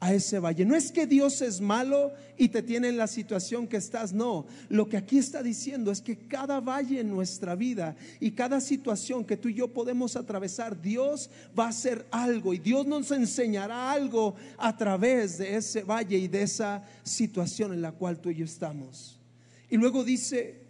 a 0.00 0.14
ese 0.14 0.38
valle. 0.38 0.64
No 0.64 0.74
es 0.74 0.90
que 0.90 1.06
Dios 1.06 1.42
es 1.42 1.60
malo 1.60 2.12
y 2.38 2.48
te 2.48 2.62
tiene 2.62 2.88
en 2.88 2.96
la 2.96 3.06
situación 3.06 3.68
que 3.68 3.76
estás, 3.76 4.14
no. 4.14 4.46
Lo 4.70 4.88
que 4.88 4.96
aquí 4.96 5.18
está 5.18 5.42
diciendo 5.42 5.92
es 5.92 6.00
que 6.00 6.16
cada 6.16 6.58
valle 6.60 7.00
en 7.00 7.10
nuestra 7.10 7.54
vida 7.54 7.94
y 8.18 8.30
cada 8.30 8.62
situación 8.62 9.26
que 9.26 9.36
tú 9.36 9.50
y 9.50 9.54
yo 9.54 9.68
podemos 9.68 10.16
atravesar, 10.16 10.80
Dios 10.80 11.28
va 11.56 11.66
a 11.66 11.68
hacer 11.68 12.06
algo 12.10 12.54
y 12.54 12.58
Dios 12.58 12.86
nos 12.86 13.10
enseñará 13.10 13.92
algo 13.92 14.34
a 14.56 14.74
través 14.74 15.36
de 15.36 15.56
ese 15.56 15.82
valle 15.82 16.16
y 16.16 16.28
de 16.28 16.42
esa 16.42 16.82
situación 17.04 17.74
en 17.74 17.82
la 17.82 17.92
cual 17.92 18.18
tú 18.20 18.30
y 18.30 18.36
yo 18.36 18.46
estamos. 18.46 19.20
Y 19.68 19.76
luego 19.76 20.02
dice, 20.02 20.62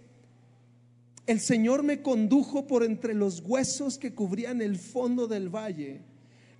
el 1.27 1.39
Señor 1.39 1.85
me 1.85 2.03
condujo 2.03 2.67
por 2.67 2.83
entre 2.83 3.15
los 3.15 3.41
huesos 3.47 3.97
que 3.97 4.13
cubrían 4.13 4.61
el 4.61 4.77
fondo 4.77 5.29
del 5.29 5.49
valle 5.49 6.10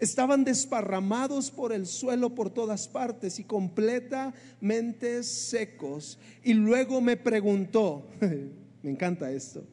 estaban 0.01 0.45
desparramados 0.45 1.51
por 1.51 1.73
el 1.73 1.87
suelo 1.87 2.35
por 2.35 2.51
todas 2.51 2.89
partes 2.89 3.39
y 3.39 3.45
completamente 3.45 5.23
secos. 5.23 6.19
Y 6.43 6.55
luego 6.55 7.01
me 7.01 7.17
preguntó, 7.17 8.09
me 8.83 8.91
encanta 8.91 9.31
esto, 9.31 9.65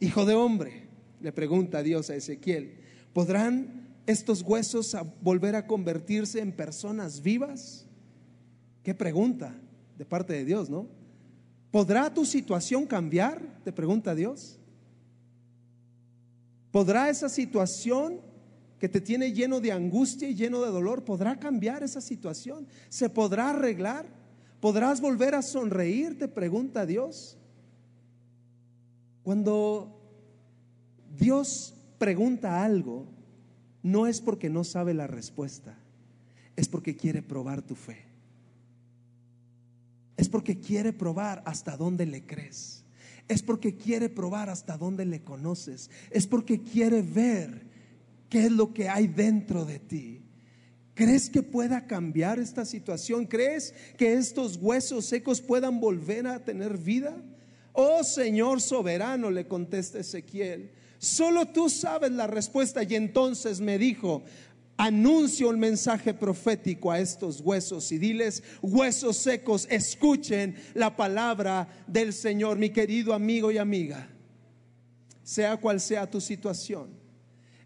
hijo 0.00 0.24
de 0.24 0.34
hombre, 0.34 0.88
le 1.20 1.32
pregunta 1.32 1.82
Dios 1.82 2.10
a 2.10 2.16
Ezequiel, 2.16 2.78
¿podrán 3.12 3.86
estos 4.06 4.42
huesos 4.42 4.96
volver 5.22 5.56
a 5.56 5.66
convertirse 5.66 6.40
en 6.40 6.52
personas 6.52 7.22
vivas? 7.22 7.86
Qué 8.82 8.94
pregunta 8.94 9.54
de 9.96 10.04
parte 10.04 10.34
de 10.34 10.44
Dios, 10.44 10.68
¿no? 10.68 10.88
¿Podrá 11.70 12.12
tu 12.12 12.24
situación 12.24 12.86
cambiar? 12.86 13.60
Te 13.64 13.72
pregunta 13.72 14.14
Dios. 14.14 14.58
¿Podrá 16.70 17.08
esa 17.10 17.28
situación 17.28 18.20
que 18.78 18.88
te 18.88 19.00
tiene 19.00 19.32
lleno 19.32 19.60
de 19.60 19.72
angustia 19.72 20.28
y 20.28 20.34
lleno 20.34 20.60
de 20.60 20.70
dolor, 20.70 21.04
podrá 21.04 21.38
cambiar 21.38 21.82
esa 21.82 22.00
situación? 22.00 22.66
¿Se 22.88 23.08
podrá 23.08 23.50
arreglar? 23.50 24.06
¿Podrás 24.60 25.00
volver 25.00 25.34
a 25.34 25.42
sonreír? 25.42 26.18
Te 26.18 26.28
pregunta 26.28 26.86
Dios. 26.86 27.38
Cuando 29.22 30.00
Dios 31.18 31.74
pregunta 31.98 32.62
algo, 32.62 33.06
no 33.82 34.06
es 34.06 34.20
porque 34.20 34.50
no 34.50 34.64
sabe 34.64 34.94
la 34.94 35.06
respuesta, 35.06 35.78
es 36.56 36.68
porque 36.68 36.96
quiere 36.96 37.22
probar 37.22 37.62
tu 37.62 37.74
fe. 37.74 38.04
Es 40.16 40.28
porque 40.28 40.58
quiere 40.58 40.92
probar 40.92 41.42
hasta 41.46 41.76
dónde 41.76 42.06
le 42.06 42.24
crees. 42.24 42.84
Es 43.28 43.42
porque 43.42 43.76
quiere 43.76 44.08
probar 44.08 44.48
hasta 44.48 44.78
dónde 44.78 45.04
le 45.04 45.22
conoces. 45.22 45.90
Es 46.10 46.26
porque 46.26 46.62
quiere 46.62 47.02
ver 47.02 47.66
qué 48.28 48.46
es 48.46 48.52
lo 48.52 48.72
que 48.72 48.88
hay 48.88 49.06
dentro 49.06 49.64
de 49.64 49.78
ti. 49.78 50.22
¿Crees 50.94 51.28
que 51.28 51.42
pueda 51.42 51.86
cambiar 51.86 52.38
esta 52.38 52.64
situación? 52.64 53.26
¿Crees 53.26 53.74
que 53.98 54.14
estos 54.14 54.56
huesos 54.56 55.04
secos 55.04 55.42
puedan 55.42 55.78
volver 55.78 56.26
a 56.26 56.42
tener 56.42 56.78
vida? 56.78 57.14
Oh 57.74 58.02
Señor 58.02 58.62
soberano, 58.62 59.30
le 59.30 59.46
contesta 59.46 59.98
Ezequiel, 59.98 60.70
solo 60.98 61.46
tú 61.46 61.68
sabes 61.68 62.10
la 62.12 62.26
respuesta. 62.26 62.82
Y 62.82 62.94
entonces 62.94 63.60
me 63.60 63.76
dijo, 63.76 64.22
anuncio 64.78 65.50
un 65.50 65.58
mensaje 65.58 66.14
profético 66.14 66.90
a 66.90 66.98
estos 66.98 67.42
huesos 67.42 67.92
y 67.92 67.98
diles, 67.98 68.42
huesos 68.62 69.18
secos, 69.18 69.66
escuchen 69.70 70.56
la 70.72 70.96
palabra 70.96 71.68
del 71.86 72.14
Señor, 72.14 72.56
mi 72.58 72.70
querido 72.70 73.12
amigo 73.12 73.50
y 73.50 73.58
amiga. 73.58 74.08
Sea 75.22 75.58
cual 75.58 75.80
sea 75.80 76.08
tu 76.10 76.20
situación, 76.20 76.88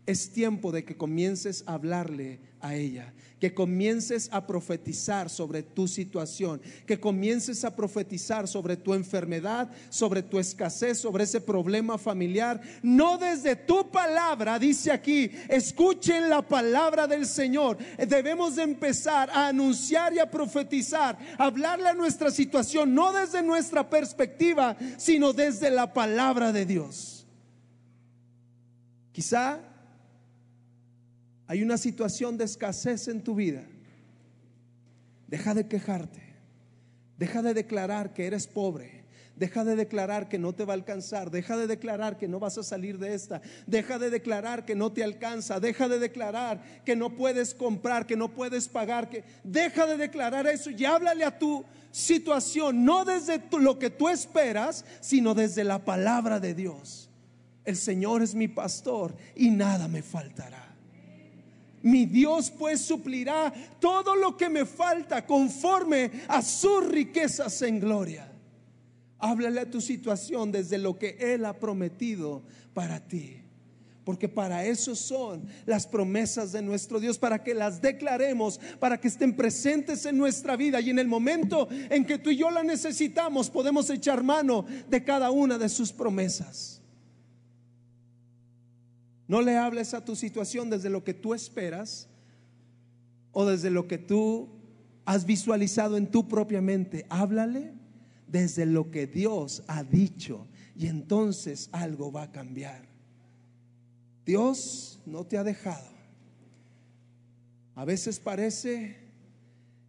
es 0.07 0.31
tiempo 0.31 0.73
de 0.73 0.85
que 0.85 0.97
comiences 0.97 1.63
a 1.67 1.75
hablarle 1.75 2.41
a 2.61 2.75
ella, 2.75 3.13
que 3.39 3.55
comiences 3.55 4.29
a 4.33 4.47
profetizar 4.47 5.31
sobre 5.31 5.63
tu 5.63 5.89
situación, 5.89 6.61
que 6.87 7.01
comiences 7.01 7.65
a 7.65 7.75
profetizar 7.75 8.47
sobre 8.47 8.77
tu 8.77 8.93
enfermedad, 8.93 9.71
sobre 9.89 10.23
tu 10.23 10.39
escasez, 10.39 10.99
sobre 10.99 11.25
ese 11.25 11.41
problema 11.41 11.97
familiar, 11.97 12.61
no 12.83 13.17
desde 13.19 13.57
tu 13.57 13.91
palabra, 13.91 14.59
dice 14.59 14.93
aquí, 14.93 15.31
escuchen 15.49 16.29
la 16.29 16.43
palabra 16.43 17.07
del 17.07 17.25
Señor. 17.25 17.79
Debemos 17.97 18.57
de 18.57 18.63
empezar 18.63 19.31
a 19.31 19.49
anunciar 19.49 20.13
y 20.13 20.19
a 20.19 20.31
profetizar, 20.31 21.19
hablarle 21.39 21.89
a 21.89 21.95
nuestra 21.95 22.31
situación, 22.31 22.95
no 22.95 23.13
desde 23.13 23.43
nuestra 23.43 23.89
perspectiva, 23.89 24.77
sino 24.99 25.33
desde 25.33 25.71
la 25.71 25.93
palabra 25.93 26.53
de 26.53 26.67
Dios. 26.67 27.27
Quizá 29.13 29.70
hay 31.51 31.65
una 31.65 31.79
situación 31.79 32.39
de 32.39 32.45
escasez 32.45 33.09
en 33.09 33.25
tu 33.25 33.35
vida, 33.35 33.65
deja 35.27 35.53
de 35.53 35.67
quejarte, 35.67 36.23
deja 37.19 37.43
de 37.43 37.55
declarar 37.55 38.15
que 38.15 38.27
eres 38.27 38.47
pobre. 38.47 39.01
Deja 39.35 39.65
de 39.65 39.75
declarar 39.75 40.29
que 40.29 40.39
no 40.39 40.53
te 40.53 40.67
va 40.67 40.75
a 40.75 40.77
alcanzar. 40.77 41.31
Deja 41.31 41.57
de 41.57 41.67
declarar 41.67 42.19
que 42.19 42.29
no 42.29 42.39
vas 42.39 42.59
a 42.59 42.63
salir 42.63 42.99
de 42.99 43.15
esta. 43.15 43.41
Deja 43.67 43.99
de 43.99 44.11
declarar 44.11 44.67
que 44.67 44.75
no 44.75 44.93
te 44.93 45.03
alcanza. 45.03 45.59
Deja 45.59 45.89
de 45.89 45.99
declarar 45.99 46.63
que 46.85 46.95
no 46.95 47.17
puedes 47.17 47.55
comprar, 47.55 48.07
que 48.07 48.19
no 48.19 48.35
puedes 48.35 48.69
pagar. 48.69 49.09
Que... 49.09 49.25
Deja 49.43 49.87
de 49.87 49.97
declarar 49.97 50.47
eso 50.47 50.69
y 50.69 50.85
háblale 50.85 51.25
a 51.25 51.39
tu 51.39 51.65
situación, 51.91 52.85
no 52.85 53.07
desde 53.07 53.43
lo 53.59 53.79
que 53.79 53.89
tú 53.89 54.11
esperas, 54.11 54.85
sino 55.01 55.35
desde 55.35 55.65
la 55.65 55.87
palabra 55.87 56.39
de 56.39 56.53
Dios. 56.53 57.09
El 57.65 57.77
Señor 57.77 58.23
es 58.23 58.35
mi 58.35 58.47
pastor 58.47 59.17
y 59.35 59.51
nada 59.51 59.89
me 59.89 60.03
faltará. 60.03 60.70
Mi 61.83 62.07
Dios 62.07 62.51
pues 62.51 62.81
suplirá 62.81 63.53
todo 63.79 64.15
lo 64.15 64.37
que 64.37 64.49
me 64.49 64.67
falta 64.67 65.25
conforme 65.27 66.11
a 66.29 66.43
sus 66.43 66.87
riquezas 66.87 67.63
en 67.63 67.81
gloria. 67.81 68.31
Háblale 69.19 69.61
a 69.61 69.71
tu 69.71 69.81
situación 69.81 70.51
desde 70.51 70.79
lo 70.79 70.99
que 70.99 71.17
Él 71.21 71.45
ha 71.45 71.59
prometido 71.59 72.43
para 72.75 73.01
ti. 73.01 73.37
Porque 74.05 74.29
para 74.29 74.65
eso 74.65 74.97
son 74.97 75.47
las 75.67 75.87
promesas 75.87 76.53
de 76.53 76.63
nuestro 76.63 77.01
Dios, 77.01 77.19
para 77.19 77.45
que 77.45 77.55
las 77.55 77.83
declaremos, 77.83 78.59
para 78.79 78.99
que 78.99 79.09
estén 79.09 79.37
presentes 79.37 80.07
en 80.07 80.17
nuestra 80.17 80.57
vida 80.57 80.81
y 80.81 80.91
en 80.91 80.99
el 80.99 81.07
momento 81.07 81.69
en 81.71 82.05
que 82.05 82.19
tú 82.19 82.31
y 82.31 82.37
yo 82.37 82.51
la 82.51 82.63
necesitamos, 82.63 83.51
podemos 83.51 83.89
echar 83.91 84.23
mano 84.23 84.65
de 84.89 85.05
cada 85.05 85.31
una 85.31 85.59
de 85.59 85.69
sus 85.69 85.93
promesas. 85.93 86.80
No 89.31 89.43
le 89.43 89.57
hables 89.57 89.95
a 89.95 90.05
tu 90.05 90.17
situación 90.17 90.71
desde 90.71 90.91
lo 90.91 91.05
que 91.05 91.15
tú 91.15 91.35
esperas 91.35 92.09
o 93.31 93.47
desde 93.47 93.71
lo 93.71 93.87
que 93.87 93.97
tú 93.97 94.49
has 95.05 95.25
visualizado 95.25 95.97
en 95.97 96.11
tu 96.11 96.27
propia 96.27 96.61
mente. 96.61 97.07
Háblale 97.09 97.75
desde 98.27 98.67
lo 98.67 98.91
que 98.91 99.07
Dios 99.07 99.63
ha 99.69 99.85
dicho 99.85 100.49
y 100.75 100.89
entonces 100.89 101.69
algo 101.71 102.11
va 102.11 102.25
a 102.25 102.33
cambiar. 102.33 102.89
Dios 104.27 105.01
no 105.07 105.25
te 105.25 105.39
ha 105.39 105.45
dejado. 105.45 105.93
A 107.77 107.85
veces 107.85 108.19
parece 108.19 108.97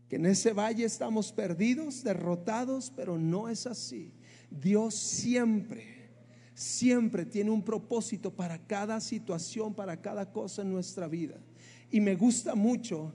que 0.07 0.17
en 0.17 0.27
ese 0.27 0.53
valle 0.53 0.85
estamos 0.85 1.31
perdidos, 1.31 2.03
derrotados, 2.03 2.93
pero 2.95 3.17
no 3.17 3.49
es 3.49 3.65
así. 3.65 4.13
Dios 4.51 4.93
siempre 4.93 6.00
siempre 6.61 7.25
tiene 7.25 7.49
un 7.49 7.63
propósito 7.63 8.29
para 8.31 8.59
cada 8.59 9.01
situación, 9.01 9.73
para 9.73 9.99
cada 9.99 10.31
cosa 10.31 10.61
en 10.61 10.71
nuestra 10.71 11.07
vida. 11.07 11.35
Y 11.89 11.99
me 11.99 12.15
gusta 12.15 12.53
mucho 12.53 13.11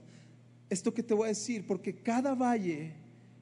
esto 0.69 0.93
que 0.93 1.01
te 1.01 1.13
voy 1.13 1.25
a 1.25 1.29
decir, 1.29 1.65
porque 1.65 1.95
cada 1.95 2.35
valle 2.35 2.91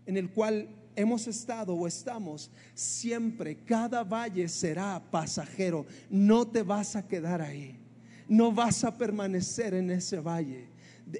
en 0.05 0.15
el 0.17 0.29
cual 0.29 0.69
hemos 0.95 1.27
estado 1.27 1.73
o 1.73 1.87
estamos, 1.87 2.51
siempre 2.75 3.57
cada 3.65 4.03
valle 4.03 4.47
será 4.47 5.01
pasajero. 5.09 5.87
No 6.09 6.47
te 6.47 6.61
vas 6.61 6.95
a 6.95 7.07
quedar 7.07 7.41
ahí. 7.41 7.79
No 8.27 8.51
vas 8.51 8.83
a 8.83 8.95
permanecer 8.95 9.73
en 9.73 9.89
ese 9.89 10.19
valle. 10.19 10.67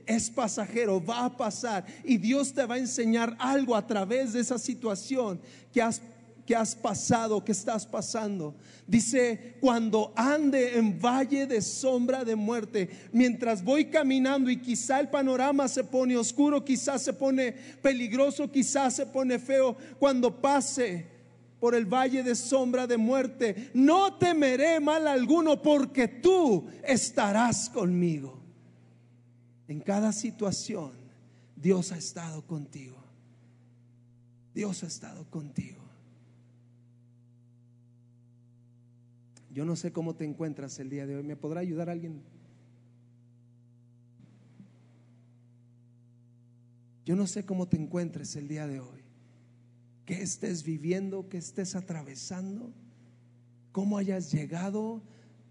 Es 0.06 0.30
pasajero, 0.30 1.04
va 1.04 1.26
a 1.26 1.36
pasar 1.36 1.86
y 2.04 2.18
Dios 2.18 2.54
te 2.54 2.66
va 2.66 2.76
a 2.76 2.80
enseñar 2.80 3.36
algo 3.40 3.76
a 3.76 3.86
través 3.86 4.34
de 4.34 4.42
esa 4.42 4.60
situación 4.60 5.40
que 5.72 5.82
has 5.82 6.02
que 6.46 6.56
has 6.56 6.76
pasado, 6.76 7.44
que 7.44 7.52
estás 7.52 7.86
pasando. 7.86 8.56
Dice, 8.88 9.56
cuando 9.60 10.14
ande 10.16 10.78
en 10.78 11.00
valle 11.00 11.48
de 11.48 11.62
sombra 11.62 12.24
de 12.24 12.36
muerte, 12.36 12.90
mientras 13.12 13.64
voy 13.64 13.86
caminando 13.86 14.50
y 14.50 14.62
quizá 14.62 15.00
el 15.00 15.10
panorama 15.10 15.68
se 15.68 15.84
pone 15.84 16.16
oscuro, 16.16 16.64
quizá 16.64 17.00
se 17.00 17.14
pone 17.14 17.52
peligroso, 17.82 18.52
quizá 18.52 18.92
se 18.92 19.08
pone 19.08 19.40
feo, 19.40 19.76
cuando 19.98 20.40
pase 20.40 21.08
por 21.60 21.74
el 21.74 21.86
valle 21.86 22.22
de 22.22 22.36
sombra 22.36 22.86
de 22.86 22.98
muerte, 22.98 23.72
no 23.74 24.18
temeré 24.18 24.80
mal 24.80 25.08
alguno 25.08 25.62
porque 25.62 26.08
tú 26.08 26.68
estarás 26.84 27.70
conmigo. 27.70 28.40
En 29.68 29.80
cada 29.80 30.12
situación, 30.12 30.92
Dios 31.56 31.92
ha 31.92 31.98
estado 31.98 32.46
contigo. 32.46 33.04
Dios 34.54 34.84
ha 34.84 34.88
estado 34.88 35.28
contigo. 35.32 35.85
Yo 39.56 39.64
no 39.64 39.78
sé 39.78 39.94
cómo 39.94 40.16
te 40.16 40.26
encuentras 40.26 40.78
el 40.80 40.90
día 40.90 41.08
de 41.08 41.16
hoy. 41.16 41.24
¿Me 41.24 41.38
podrá 41.38 41.62
ayudar 41.62 41.90
alguien? 41.90 42.22
Yo 47.06 47.16
no 47.16 47.26
sé 47.26 47.46
cómo 47.46 47.66
te 47.66 47.78
encuentres 47.78 48.36
el 48.36 48.50
día 48.50 48.68
de 48.68 48.82
hoy. 48.82 49.00
¿Qué 50.06 50.22
estés 50.22 50.66
viviendo? 50.66 51.30
¿Qué 51.30 51.38
estés 51.38 51.74
atravesando? 51.74 52.74
¿Cómo 53.72 53.98
hayas 53.98 54.30
llegado 54.30 55.02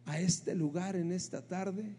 a 0.05 0.21
este 0.21 0.55
lugar 0.55 0.97
en 0.97 1.11
esta 1.11 1.41
tarde? 1.41 1.97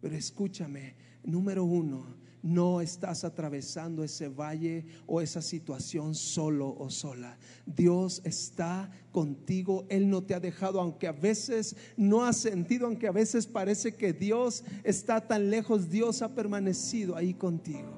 Pero 0.00 0.14
escúchame, 0.14 0.94
número 1.24 1.64
uno, 1.64 2.14
no 2.44 2.82
estás 2.82 3.24
atravesando 3.24 4.04
ese 4.04 4.28
valle 4.28 4.84
o 5.06 5.22
esa 5.22 5.40
situación 5.40 6.14
solo 6.14 6.76
o 6.78 6.90
sola. 6.90 7.38
Dios 7.64 8.20
está 8.22 8.90
contigo, 9.12 9.86
Él 9.88 10.10
no 10.10 10.22
te 10.22 10.34
ha 10.34 10.40
dejado, 10.40 10.78
aunque 10.78 11.08
a 11.08 11.12
veces 11.12 11.74
no 11.96 12.22
has 12.22 12.36
sentido, 12.36 12.86
aunque 12.86 13.08
a 13.08 13.12
veces 13.12 13.46
parece 13.46 13.94
que 13.94 14.12
Dios 14.12 14.62
está 14.82 15.26
tan 15.26 15.48
lejos, 15.48 15.88
Dios 15.88 16.20
ha 16.20 16.34
permanecido 16.34 17.16
ahí 17.16 17.32
contigo. 17.32 17.90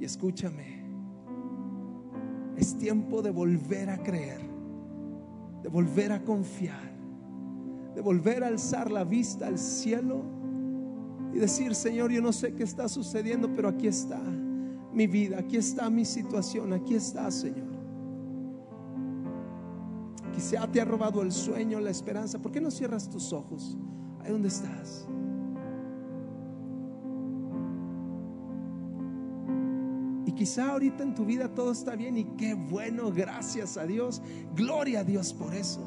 Y 0.00 0.04
escúchame, 0.04 0.84
es 2.56 2.76
tiempo 2.76 3.22
de 3.22 3.30
volver 3.30 3.88
a 3.88 4.02
creer, 4.02 4.40
de 5.62 5.68
volver 5.68 6.10
a 6.10 6.24
confiar, 6.24 6.92
de 7.94 8.00
volver 8.00 8.42
a 8.42 8.48
alzar 8.48 8.90
la 8.90 9.04
vista 9.04 9.46
al 9.46 9.58
cielo 9.58 10.35
y 11.36 11.38
decir, 11.38 11.74
Señor, 11.74 12.10
yo 12.10 12.22
no 12.22 12.32
sé 12.32 12.54
qué 12.54 12.62
está 12.62 12.88
sucediendo, 12.88 13.54
pero 13.54 13.68
aquí 13.68 13.88
está. 13.88 14.18
mi 14.90 15.06
vida, 15.06 15.38
aquí 15.38 15.58
está 15.58 15.90
mi 15.90 16.06
situación, 16.06 16.72
aquí 16.72 16.94
está, 16.94 17.30
Señor. 17.30 17.76
Quizá 20.34 20.66
te 20.72 20.80
ha 20.80 20.86
robado 20.86 21.20
el 21.20 21.30
sueño, 21.32 21.78
la 21.78 21.90
esperanza. 21.90 22.38
¿Por 22.38 22.52
qué 22.52 22.58
no 22.58 22.70
cierras 22.70 23.10
tus 23.10 23.34
ojos? 23.34 23.76
Ahí 24.20 24.32
donde 24.32 24.48
estás. 24.48 25.06
Y 30.24 30.32
quizá 30.32 30.70
ahorita 30.70 31.02
en 31.02 31.14
tu 31.14 31.26
vida 31.26 31.54
todo 31.54 31.72
está 31.72 31.96
bien 31.96 32.16
y 32.16 32.24
qué 32.38 32.54
bueno, 32.54 33.12
gracias 33.12 33.76
a 33.76 33.84
Dios, 33.84 34.22
gloria 34.54 35.00
a 35.00 35.04
Dios 35.04 35.34
por 35.34 35.54
eso. 35.54 35.82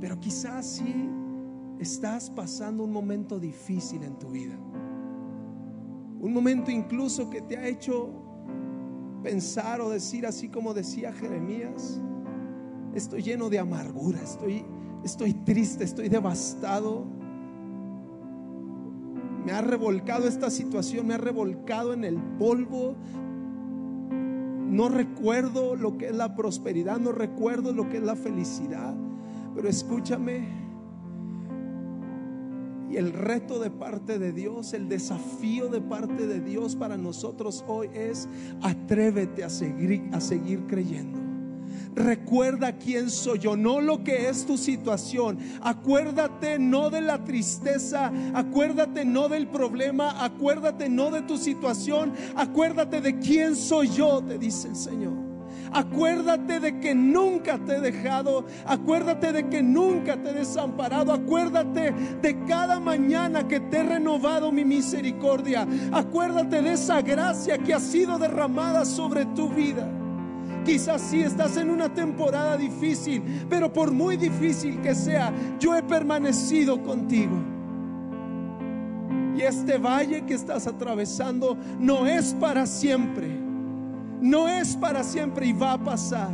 Pero 0.00 0.20
quizás 0.20 0.64
sí 0.64 1.10
estás 1.80 2.30
pasando 2.30 2.84
un 2.84 2.92
momento 2.92 3.40
difícil 3.40 4.04
en 4.04 4.16
tu 4.16 4.28
vida. 4.28 4.56
Un 6.26 6.34
momento 6.34 6.72
incluso 6.72 7.30
que 7.30 7.40
te 7.40 7.56
ha 7.56 7.68
hecho 7.68 8.10
pensar 9.22 9.80
o 9.80 9.90
decir 9.90 10.26
así 10.26 10.48
como 10.48 10.74
decía 10.74 11.12
Jeremías, 11.12 12.00
estoy 12.96 13.22
lleno 13.22 13.48
de 13.48 13.60
amargura, 13.60 14.20
estoy, 14.20 14.64
estoy 15.04 15.34
triste, 15.34 15.84
estoy 15.84 16.08
devastado. 16.08 17.06
Me 19.44 19.52
ha 19.52 19.60
revolcado 19.60 20.26
esta 20.26 20.50
situación, 20.50 21.06
me 21.06 21.14
ha 21.14 21.18
revolcado 21.18 21.92
en 21.92 22.02
el 22.02 22.20
polvo. 22.40 22.96
No 24.68 24.88
recuerdo 24.88 25.76
lo 25.76 25.96
que 25.96 26.06
es 26.06 26.16
la 26.16 26.34
prosperidad, 26.34 26.98
no 26.98 27.12
recuerdo 27.12 27.72
lo 27.72 27.88
que 27.88 27.98
es 27.98 28.02
la 28.02 28.16
felicidad. 28.16 28.96
Pero 29.54 29.68
escúchame, 29.68 30.65
el 32.96 33.12
reto 33.12 33.58
de 33.58 33.70
parte 33.70 34.18
de 34.18 34.32
Dios, 34.32 34.72
el 34.72 34.88
desafío 34.88 35.68
de 35.68 35.80
parte 35.80 36.26
de 36.26 36.40
Dios 36.40 36.74
para 36.76 36.96
nosotros 36.96 37.62
hoy 37.68 37.90
es 37.92 38.26
atrévete 38.62 39.44
a 39.44 39.50
seguir, 39.50 40.08
a 40.12 40.20
seguir 40.20 40.66
creyendo. 40.66 41.18
Recuerda 41.94 42.76
quién 42.76 43.10
soy 43.10 43.38
yo, 43.38 43.56
no 43.56 43.80
lo 43.80 44.02
que 44.02 44.28
es 44.28 44.46
tu 44.46 44.56
situación. 44.56 45.38
Acuérdate 45.62 46.58
no 46.58 46.90
de 46.90 47.00
la 47.00 47.24
tristeza, 47.24 48.12
acuérdate 48.34 49.04
no 49.04 49.28
del 49.28 49.46
problema, 49.46 50.24
acuérdate 50.24 50.88
no 50.88 51.10
de 51.10 51.22
tu 51.22 51.36
situación, 51.38 52.12
acuérdate 52.34 53.00
de 53.00 53.18
quién 53.18 53.56
soy 53.56 53.88
yo, 53.88 54.22
te 54.22 54.38
dice 54.38 54.68
el 54.68 54.76
Señor. 54.76 55.25
Acuérdate 55.72 56.60
de 56.60 56.78
que 56.80 56.94
nunca 56.94 57.58
te 57.58 57.76
he 57.76 57.80
dejado. 57.80 58.44
Acuérdate 58.66 59.32
de 59.32 59.48
que 59.48 59.62
nunca 59.62 60.16
te 60.16 60.30
he 60.30 60.32
desamparado. 60.32 61.12
Acuérdate 61.12 61.92
de 62.22 62.44
cada 62.46 62.80
mañana 62.80 63.46
que 63.46 63.60
te 63.60 63.78
he 63.78 63.82
renovado 63.82 64.52
mi 64.52 64.64
misericordia. 64.64 65.66
Acuérdate 65.92 66.62
de 66.62 66.72
esa 66.72 67.02
gracia 67.02 67.58
que 67.58 67.74
ha 67.74 67.80
sido 67.80 68.18
derramada 68.18 68.84
sobre 68.84 69.26
tu 69.26 69.48
vida. 69.48 69.88
Quizás 70.64 71.00
sí 71.00 71.22
estás 71.22 71.56
en 71.56 71.70
una 71.70 71.94
temporada 71.94 72.56
difícil, 72.56 73.22
pero 73.48 73.72
por 73.72 73.92
muy 73.92 74.16
difícil 74.16 74.80
que 74.80 74.94
sea, 74.96 75.32
yo 75.60 75.76
he 75.76 75.82
permanecido 75.82 76.82
contigo. 76.82 77.36
Y 79.36 79.42
este 79.42 79.78
valle 79.78 80.24
que 80.24 80.34
estás 80.34 80.66
atravesando 80.66 81.56
no 81.78 82.06
es 82.06 82.34
para 82.34 82.66
siempre 82.66 83.45
no 84.20 84.48
es 84.48 84.76
para 84.76 85.02
siempre 85.02 85.46
y 85.46 85.52
va 85.52 85.72
a 85.72 85.78
pasar. 85.78 86.30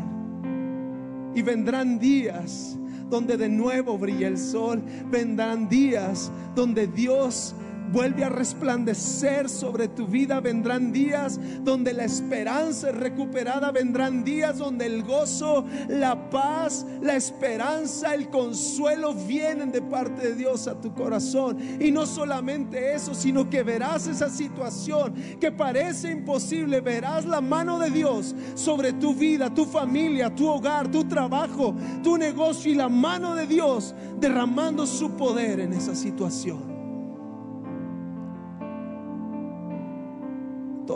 Y 1.34 1.42
vendrán 1.42 1.98
días 1.98 2.76
donde 3.08 3.36
de 3.36 3.48
nuevo 3.48 3.98
brilla 3.98 4.28
el 4.28 4.38
sol. 4.38 4.82
Vendrán 5.10 5.68
días 5.68 6.30
donde 6.54 6.86
Dios 6.86 7.54
vuelve 7.90 8.24
a 8.24 8.28
resplandecer 8.28 9.48
sobre 9.48 9.88
tu 9.88 10.06
vida. 10.06 10.40
Vendrán 10.40 10.92
días 10.92 11.40
donde 11.62 11.92
la 11.92 12.04
esperanza 12.04 12.90
es 12.90 12.96
recuperada. 12.96 13.70
Vendrán 13.70 14.24
días 14.24 14.58
donde 14.58 14.86
el 14.86 15.02
gozo, 15.02 15.64
la 15.88 16.30
paz, 16.30 16.86
la 17.00 17.16
esperanza, 17.16 18.14
el 18.14 18.28
consuelo 18.30 19.14
vienen 19.14 19.72
de 19.72 19.82
parte 19.82 20.28
de 20.28 20.34
Dios 20.34 20.66
a 20.68 20.80
tu 20.80 20.94
corazón. 20.94 21.58
Y 21.80 21.90
no 21.90 22.06
solamente 22.06 22.94
eso, 22.94 23.14
sino 23.14 23.48
que 23.48 23.62
verás 23.62 24.06
esa 24.06 24.28
situación 24.28 25.14
que 25.40 25.52
parece 25.52 26.10
imposible. 26.10 26.80
Verás 26.80 27.24
la 27.24 27.40
mano 27.40 27.78
de 27.78 27.90
Dios 27.90 28.34
sobre 28.54 28.92
tu 28.92 29.14
vida, 29.14 29.52
tu 29.52 29.64
familia, 29.64 30.34
tu 30.34 30.48
hogar, 30.48 30.90
tu 30.90 31.04
trabajo, 31.04 31.74
tu 32.02 32.16
negocio 32.16 32.70
y 32.70 32.74
la 32.74 32.88
mano 32.88 33.34
de 33.34 33.46
Dios 33.46 33.94
derramando 34.20 34.86
su 34.86 35.16
poder 35.16 35.60
en 35.60 35.72
esa 35.72 35.94
situación. 35.94 36.71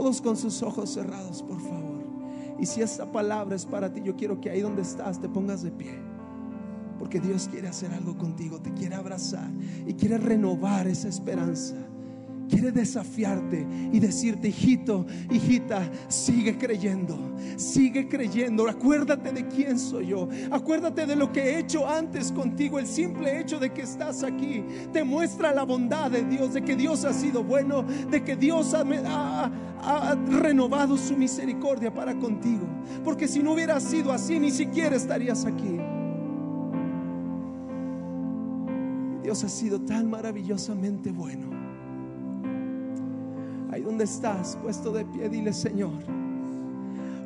Todos 0.07 0.23
con 0.23 0.37
sus 0.37 0.63
ojos 0.63 0.91
cerrados, 0.91 1.43
por 1.43 1.61
favor. 1.61 2.05
Y 2.61 2.67
si 2.67 2.81
esta 2.81 3.11
palabra 3.11 3.57
es 3.57 3.67
para 3.67 3.93
ti, 3.93 4.03
yo 4.05 4.15
quiero 4.15 4.41
que 4.41 4.49
ahí 4.49 4.61
donde 4.61 4.83
estás 4.83 5.21
te 5.21 5.29
pongas 5.29 5.65
de 5.65 5.73
pie. 5.73 5.99
Porque 6.97 7.19
Dios 7.19 7.49
quiere 7.51 7.67
hacer 7.67 7.91
algo 7.91 8.17
contigo, 8.17 8.61
te 8.61 8.73
quiere 8.73 8.95
abrazar 8.95 9.51
y 9.85 9.95
quiere 9.95 10.19
renovar 10.19 10.87
esa 10.87 11.09
esperanza 11.09 11.75
quiere 12.49 12.73
desafiarte 12.73 13.67
y 13.93 13.99
decirte, 13.99 14.49
hijito, 14.49 15.07
hijita, 15.31 15.91
sigue 16.09 16.57
creyendo, 16.59 17.19
sigue 17.57 18.09
creyendo. 18.09 18.69
Acuérdate 18.69 19.33
de 19.33 19.47
quién 19.49 19.79
soy 19.79 20.09
yo. 20.09 20.29
Acuérdate 20.51 21.07
de 21.07 21.17
lo 21.17 21.33
que 21.33 21.41
he 21.41 21.59
hecho 21.59 21.89
antes 21.89 22.33
contigo. 22.33 22.79
El 22.79 22.87
simple 22.87 23.41
hecho 23.41 23.59
de 23.59 23.73
que 23.73 23.83
estás 23.83 24.23
aquí 24.23 24.65
te 24.93 25.05
muestra 25.05 25.53
la 25.53 25.65
bondad 25.65 26.11
de 26.11 26.25
Dios, 26.25 26.55
de 26.55 26.63
que 26.63 26.77
Dios 26.77 27.05
ha 27.05 27.13
sido 27.13 27.43
bueno, 27.43 27.83
de 27.83 28.23
que 28.23 28.37
Dios 28.37 28.75
ha, 28.75 29.51
ha 29.81 30.15
renovado 30.15 30.97
su 30.97 31.17
misericordia 31.17 31.93
para 31.93 32.17
contigo. 32.19 32.67
Porque 33.05 33.29
si 33.29 33.43
no 33.43 33.53
hubiera 33.53 33.81
sido 33.81 34.13
así, 34.13 34.39
ni 34.39 34.51
siquiera 34.51 34.97
estarías 34.97 35.45
aquí. 35.45 35.79
Dios 39.23 39.43
ha 39.43 39.49
sido 39.49 39.81
tan 39.81 40.09
maravillosamente 40.09 41.11
bueno. 41.11 41.66
Donde 43.87 44.03
estás, 44.03 44.59
puesto 44.61 44.91
de 44.91 45.05
pie, 45.05 45.29
dile 45.29 45.53
Señor. 45.53 45.93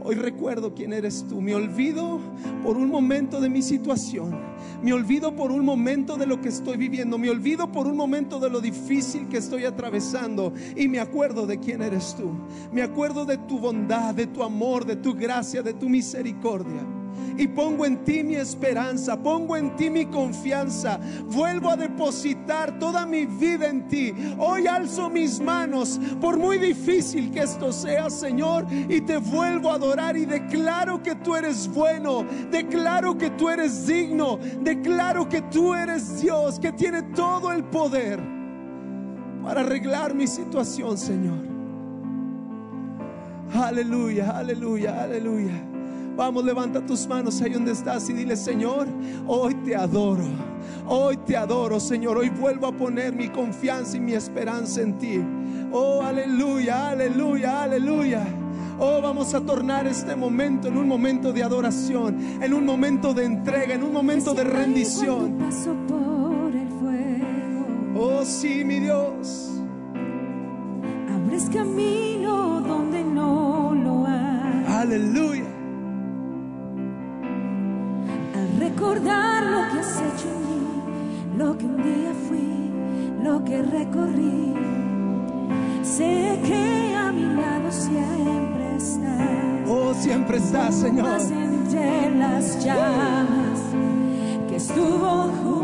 Hoy 0.05 0.15
recuerdo 0.15 0.75
quién 0.75 0.93
eres 0.93 1.25
tú. 1.27 1.41
Me 1.41 1.55
olvido 1.55 2.21
por 2.63 2.77
un 2.77 2.91
momento 2.91 3.41
de 3.41 3.49
mi 3.49 3.63
situación. 3.63 4.39
Me 4.83 4.93
olvido 4.93 5.35
por 5.35 5.53
un 5.53 5.65
momento 5.65 6.19
de 6.19 6.27
lo 6.27 6.39
que 6.43 6.51
estoy 6.51 6.77
viviendo. 6.77 7.17
Me 7.17 7.31
olvido 7.31 7.73
por 7.73 7.87
un 7.87 7.97
momento 7.97 8.39
de 8.39 8.51
lo 8.51 8.61
difícil 8.61 9.27
que 9.29 9.39
estoy 9.39 9.65
atravesando. 9.65 10.53
Y 10.77 10.87
me 10.87 11.01
acuerdo 11.01 11.47
de 11.47 11.59
quién 11.59 11.81
eres 11.81 12.15
tú. 12.15 12.31
Me 12.71 12.83
acuerdo 12.83 13.25
de 13.25 13.39
tu 13.39 13.59
bondad, 13.59 14.15
de 14.15 14.27
tu 14.27 14.43
amor, 14.43 14.85
de 14.85 14.97
tu 14.97 15.15
gracia, 15.15 15.63
de 15.63 15.73
tu 15.73 15.89
misericordia 15.89 17.00
y 17.41 17.49
pongo 17.49 17.87
en 17.87 18.05
ti 18.05 18.23
mi 18.23 18.35
esperanza, 18.37 19.17
pongo 19.17 19.57
en 19.57 19.75
ti 19.75 19.89
mi 19.89 20.05
confianza, 20.05 21.01
vuelvo 21.25 21.71
a 21.71 21.77
depositar 21.77 22.79
toda 22.79 23.07
mi 23.07 23.25
vida 23.25 23.67
en 23.67 23.89
ti. 23.89 24.13
Hoy 24.39 24.67
alzo 24.67 25.09
mis 25.09 25.41
manos, 25.41 25.99
por 26.21 26.37
muy 26.37 26.59
difícil 26.59 27.31
que 27.31 27.41
esto 27.41 27.73
sea, 27.73 28.11
Señor, 28.11 28.67
y 28.71 29.01
te 29.01 29.17
vuelvo 29.17 29.71
a 29.71 29.77
adorar 29.77 30.19
y 30.19 30.27
declaro 30.27 31.03
que 31.03 31.15
tú 31.15 31.35
eres 31.35 31.67
bueno, 31.67 32.27
declaro 32.51 33.17
que 33.17 33.31
tú 33.31 33.49
eres 33.49 33.87
digno, 33.87 34.39
declaro 34.61 35.27
que 35.27 35.41
tú 35.41 35.73
eres 35.75 36.21
Dios, 36.21 36.61
que 36.61 36.73
tiene 36.73 37.03
todo 37.15 37.53
el 37.53 37.65
poder 37.65 38.21
para 39.43 39.63
arreglar 39.63 40.15
mi 40.15 40.27
situación, 40.27 40.99
Señor. 40.99 41.49
Aleluya, 43.55 44.31
aleluya, 44.37 45.03
aleluya. 45.03 45.70
Vamos, 46.21 46.45
levanta 46.45 46.85
tus 46.85 47.07
manos 47.07 47.41
ahí 47.41 47.51
donde 47.51 47.73
estás 47.73 48.11
y 48.11 48.13
dile, 48.13 48.37
Señor, 48.37 48.87
hoy 49.27 49.55
te 49.65 49.75
adoro. 49.75 50.25
Hoy 50.87 51.17
te 51.17 51.35
adoro, 51.35 51.81
Señor. 51.81 52.19
Hoy 52.19 52.29
vuelvo 52.29 52.67
a 52.67 52.73
poner 52.73 53.15
mi 53.15 53.31
confianza 53.31 53.97
y 53.97 54.01
mi 54.01 54.13
esperanza 54.13 54.83
en 54.83 54.99
ti. 54.99 55.19
Oh, 55.73 56.03
aleluya, 56.03 56.91
aleluya, 56.91 57.63
aleluya. 57.63 58.27
Oh, 58.79 59.01
vamos 59.01 59.33
a 59.33 59.41
tornar 59.41 59.87
este 59.87 60.15
momento 60.15 60.69
en 60.69 60.77
un 60.77 60.87
momento 60.87 61.33
de 61.33 61.43
adoración, 61.43 62.19
en 62.43 62.53
un 62.53 62.67
momento 62.67 63.15
de 63.15 63.25
entrega, 63.25 63.73
en 63.73 63.83
un 63.83 63.93
momento 63.95 64.35
de 64.35 64.45
rendición. 64.45 65.39
Oh, 67.97 68.23
sí, 68.27 68.63
mi 68.63 68.79
Dios. 68.79 69.53
Abres 71.15 71.49
camino 71.49 72.61
donde 72.61 73.05
no 73.05 73.75
lo 73.75 74.07
hay. 74.07 74.67
Aleluya. 74.69 75.50
Recordar 78.95 79.45
lo 79.45 79.73
que 79.73 79.81
has 79.81 79.97
hecho 79.99 80.29
en 80.29 80.41
mí, 80.51 81.39
lo 81.39 81.57
que 81.57 81.65
un 81.65 81.77
día 81.77 82.13
fui, 82.29 83.23
lo 83.23 83.45
que 83.45 83.63
recorrí. 83.63 84.55
Sé 85.83 86.41
que 86.45 86.95
a 86.97 87.13
mi 87.13 87.35
lado 87.37 87.71
siempre 87.71 88.77
estás. 88.77 89.69
Oh, 89.69 89.95
siempre 89.95 90.39
estás, 90.39 90.75
Señor. 90.75 91.21
Entre 91.21 92.11
las 92.17 92.65
llamas 92.65 93.61
que 94.49 94.57
estuvo 94.57 95.31
junto 95.43 95.60